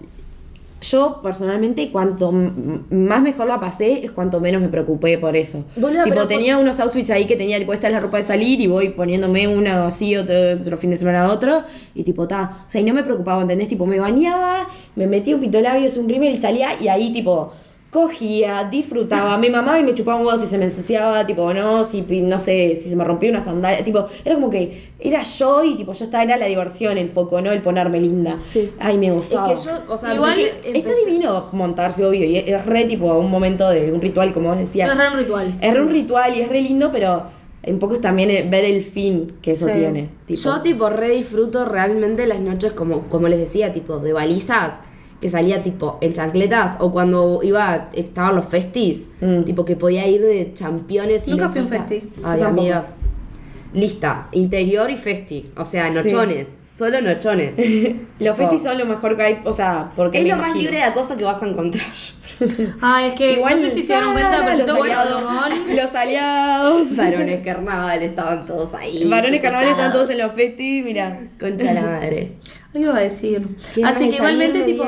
[0.82, 5.64] yo personalmente cuanto más mejor la pasé es cuanto menos me preocupé por eso.
[5.76, 8.60] Boluda, tipo, tenía unos outfits ahí que tenía, tipo, esta es la ropa de salir
[8.60, 11.64] y voy poniéndome uno así, otro, otro fin de semana otro,
[11.94, 12.64] y tipo, ta.
[12.66, 13.68] O sea, y no me preocupaba, ¿entendés?
[13.68, 17.14] Tipo, me bañaba, me metía un pito de labios, un rímel y salía y ahí
[17.14, 17.54] tipo
[17.92, 21.84] cogía, disfrutaba, me mamaba y me chupaba un huevo si se me ensuciaba, tipo, no,
[21.86, 25.64] si, no sé, si se me rompía una sandalia, tipo, era como que era yo
[25.64, 28.38] y tipo, yo estaba, era la diversión, el foco, no el ponerme linda.
[28.44, 28.70] Sí.
[28.80, 29.48] Ay, me Es gozaba.
[29.54, 33.14] que yo, o sea, Igual que Está divino montarse, obvio, y es, es re tipo
[33.18, 34.90] un momento de un ritual, como vos decías.
[34.92, 35.58] Es re un ritual.
[35.62, 37.24] Es re un ritual y es re lindo, pero
[37.66, 39.74] un poco es también el- ver el fin que eso Sí.
[39.74, 40.10] tiene.
[40.26, 44.74] Tipo, Yo tipo re disfruto realmente las noches como, como les decía, tipo de balizas,
[45.22, 49.44] que salía tipo en chancletas, o cuando iba, estaban los festis, Mm.
[49.44, 52.10] tipo que podía ir de championes y Nunca fui a un festi.
[52.24, 52.86] Ay, Yo amiga.
[53.74, 57.58] Lista, interior y festi, o sea, nochones, solo nochones.
[58.20, 60.84] los festis son lo mejor que hay, o sea, porque es lo más libre de
[60.84, 61.88] acoso que vas a encontrar.
[62.82, 65.24] Ah, es que Igual no sé si se dieron cuenta, pero los aliados,
[65.74, 66.98] los aliados.
[66.98, 69.06] Varones carnaval estaban todos ahí.
[69.10, 69.94] Varones carnaval secuestrados.
[69.94, 71.28] todos en los festis, mira.
[71.40, 72.34] Concha la madre.
[72.80, 73.48] Iba a decir.
[73.84, 74.86] Así que igualmente, me tipo,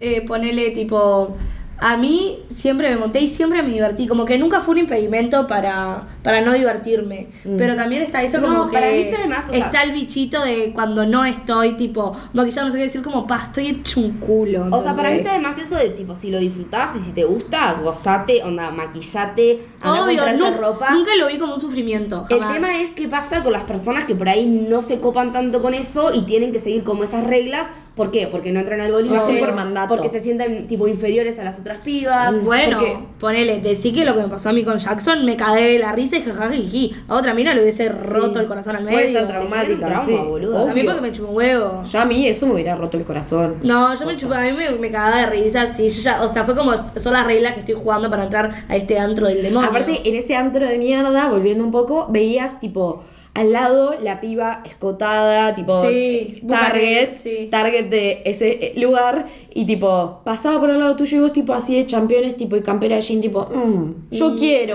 [0.00, 1.36] eh, ponele tipo.
[1.80, 4.06] A mí siempre me monté y siempre me divertí.
[4.08, 7.28] Como que nunca fue un impedimento para, para no divertirme.
[7.56, 8.72] Pero también está eso como No, que.
[8.74, 12.16] para mí está de más, o sea- está el bichito de cuando no estoy, tipo,
[12.32, 14.66] maquillado, no sé qué decir, como, pa, estoy hecho un culo.
[14.70, 17.24] O sea, para mí está además eso de tipo, si lo disfrutás y si te
[17.24, 20.90] gusta, gozate, onda, maquillate, anda a Obvio, comprarte nunca, ropa.
[20.92, 22.26] nunca lo vi como un sufrimiento.
[22.28, 25.62] El tema es qué pasa con las personas que por ahí no se copan tanto
[25.62, 27.66] con eso y tienen que seguir como esas reglas.
[27.98, 28.28] ¿Por qué?
[28.28, 29.16] Porque no entran al boliche.
[29.34, 29.96] No, por mandato.
[29.96, 32.32] Porque se sienten tipo inferiores a las otras pibas.
[32.44, 35.72] Bueno, porque- ponele, decí que lo que me pasó a mí con Jackson, me cagué
[35.72, 36.94] de la risa y jajaji.
[37.08, 38.98] A otra mina le hubiese roto el corazón al medio.
[38.98, 40.14] Puede ser traumática, trauma, sí.
[40.14, 40.58] boludo.
[40.58, 40.84] A mí obvio.
[40.86, 41.82] porque me chupó un huevo.
[41.82, 43.56] Yo a mí eso me hubiera roto el corazón.
[43.64, 46.28] No, yo me chupaba, a mí me, me cagaba de risa, sí, yo ya, o
[46.28, 49.42] sea, fue como, son las reglas que estoy jugando para entrar a este antro del
[49.42, 49.68] demonio.
[49.68, 53.02] Aparte, en ese antro de mierda, volviendo un poco, veías tipo
[53.38, 57.48] al lado la piba escotada, tipo Sí, eh, Target, sí.
[57.50, 61.54] Target de ese eh, lugar, y tipo pasaba por al lado tuyo y vos tipo
[61.54, 64.74] así de campeones, tipo y campera de jean, tipo, mm, yo quiero.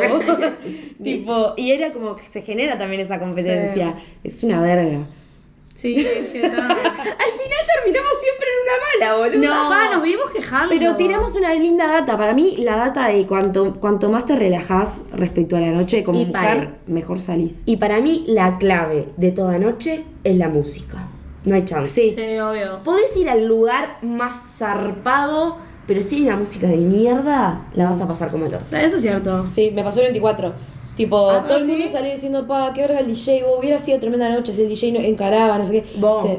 [1.03, 3.95] tipo, y era como que se genera también esa competencia.
[4.23, 5.07] Es una verga.
[5.73, 6.45] Sí, es que.
[6.45, 9.63] Al final terminamos siempre en una mala, boludo.
[9.63, 9.69] No.
[9.69, 10.69] Pa, nos vimos quejando.
[10.69, 12.17] Pero tiramos una linda data.
[12.17, 16.21] Para mí, la data de cuanto, cuanto más te relajás respecto a la noche como
[16.21, 17.63] Y mujer, mejor salís.
[17.65, 21.07] Y para mí la clave de toda noche es la música.
[21.45, 21.91] No hay chance.
[21.91, 22.13] Sí.
[22.15, 22.81] Sí, obvio.
[22.83, 25.57] Podés ir al lugar más zarpado,
[25.87, 28.77] pero si hay una música de mierda, la vas a pasar como el orto.
[28.77, 29.49] Eso es cierto.
[29.49, 30.53] Sí, me pasó el 24.
[30.95, 31.71] Tipo, Ah, todo el ¿sí?
[31.71, 34.69] mundo salió diciendo, pa, qué verga el DJ, vos, hubiera sido tremenda noche si el
[34.69, 35.99] DJ no encaraba, no sé qué.
[35.99, 36.23] Vos.
[36.27, 36.37] Sí.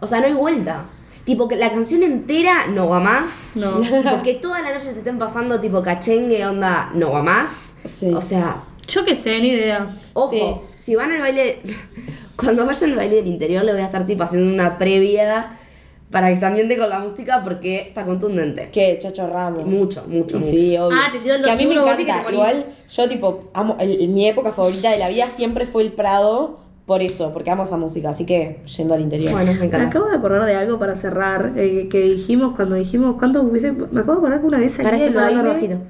[0.00, 0.86] O sea, no hay vuelta.
[1.24, 3.52] Tipo, que la canción entera no va más.
[3.56, 3.80] No.
[3.80, 7.74] Tipo, que toda la noche te estén pasando tipo cachengue, onda, no va más.
[7.84, 8.10] Sí.
[8.12, 9.86] O sea, Yo qué sé, ni idea.
[10.14, 11.60] ojo, si van al baile,
[12.36, 15.58] cuando vayan al baile del interior le voy a estar tipo haciendo una previa
[16.12, 18.68] para que se ambiente con la música porque está contundente.
[18.70, 18.98] ¿Qué?
[19.00, 19.64] Chacho Ramos.
[19.64, 20.50] Mucho, mucho, mucho.
[20.50, 20.96] Sí, obvio.
[20.96, 22.30] Ah, te tiró el que a mí me que encanta.
[22.32, 26.60] Igual, yo tipo, amo, el- mi época favorita de la vida siempre fue el Prado,
[26.86, 29.32] por eso, porque amo esa música, así que yendo al interior.
[29.32, 29.86] Bueno, me Me encanta.
[29.88, 33.72] acabo de acordar de algo para cerrar, eh, que dijimos cuando dijimos cuánto hubiese...
[33.72, 35.80] Me acabo de acordar que una vez salí Para del este baile rojito.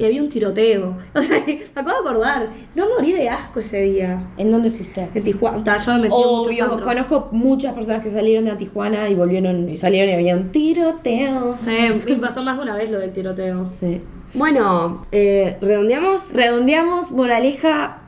[0.00, 0.96] Y había un tiroteo.
[1.14, 2.48] O sea, me acabo de acordar.
[2.74, 4.22] No morí de asco ese día.
[4.38, 5.08] ¿En dónde fuiste?
[5.14, 5.62] En Tijuana.
[5.62, 9.76] Ta, Yo me metí Obvio, conozco muchas personas que salieron de Tijuana y volvieron y
[9.76, 11.60] salieron y habían tiroteos.
[11.60, 13.70] Sí, me pasó más de una vez lo del tiroteo.
[13.70, 14.00] Sí.
[14.32, 16.32] Bueno, eh, redondeamos.
[16.32, 17.98] Redondeamos, moraleja,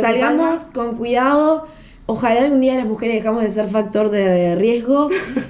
[0.00, 1.66] salgamos con cuidado.
[2.06, 5.08] Ojalá algún día las mujeres dejamos de ser factor de riesgo.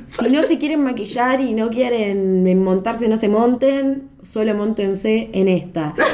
[0.08, 4.08] si no se quieren maquillar y no quieren montarse, no se monten.
[4.22, 5.94] Solo montense en esta.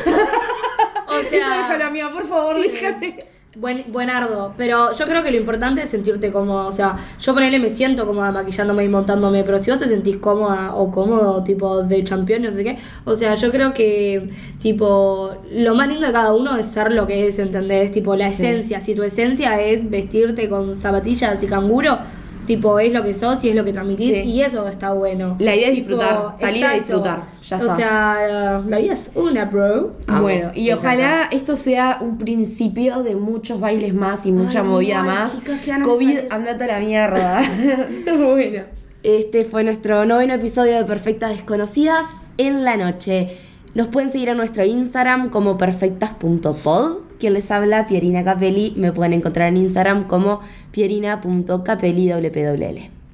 [1.12, 3.24] O sea, déjala mía, por favor, déjame.
[3.56, 4.54] Buen, buenardo.
[4.56, 6.66] Pero yo creo que lo importante es sentirte cómodo.
[6.68, 9.44] O sea, yo ponele me siento cómoda maquillándome y montándome.
[9.44, 12.78] Pero si vos te sentís cómoda o cómodo, tipo de campeón, no sé qué.
[13.04, 14.30] O sea, yo creo que,
[14.60, 17.90] tipo, lo más lindo de cada uno es ser lo que es, ¿entendés?
[17.92, 18.42] Tipo, la Sí.
[18.42, 18.80] esencia.
[18.80, 21.98] Si tu esencia es vestirte con zapatillas y canguro.
[22.46, 24.22] Tipo, es lo que sos y es lo que transmitís Sí.
[24.24, 25.36] y eso está bueno.
[25.38, 27.72] La idea es Tipo, disfrutar, salir a disfrutar, ya está.
[27.72, 29.92] O sea, la vida es una, bro.
[30.08, 34.66] Amo, bueno, y ojalá esto sea un principio de muchos bailes más y mucha Ay,
[34.66, 35.38] movida no, más.
[35.40, 37.42] chicas, COVID, andate a la mierda.
[38.18, 38.64] bueno.
[39.04, 42.04] Este fue nuestro noveno episodio de Perfectas Desconocidas
[42.38, 43.36] en la noche.
[43.74, 46.98] Nos pueden seguir en nuestro Instagram como perfectas.pod.
[47.22, 48.72] Quien les habla, Pierina Capelli.
[48.74, 50.40] Me pueden encontrar en Instagram como
[50.72, 52.10] pierina.capelli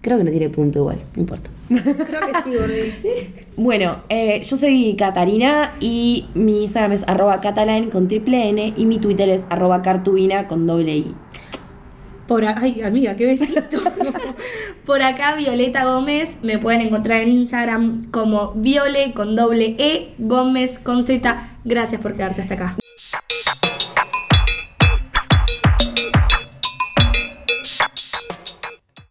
[0.01, 1.51] Creo que no tiene punto igual, no importa.
[1.69, 2.91] Creo que sí, Gordi.
[3.59, 8.87] Bueno, eh, yo soy Catarina y mi Instagram es arroba catalan con triple N y
[8.87, 11.15] mi Twitter es arroba cartubina con doble I.
[12.27, 13.61] Por a- Ay, amiga, qué besito.
[14.87, 16.39] Por acá, Violeta Gómez.
[16.43, 21.47] Me pueden encontrar en Instagram como Viole con doble E, Gómez con Z.
[21.67, 22.77] Gracias por quedarse hasta acá.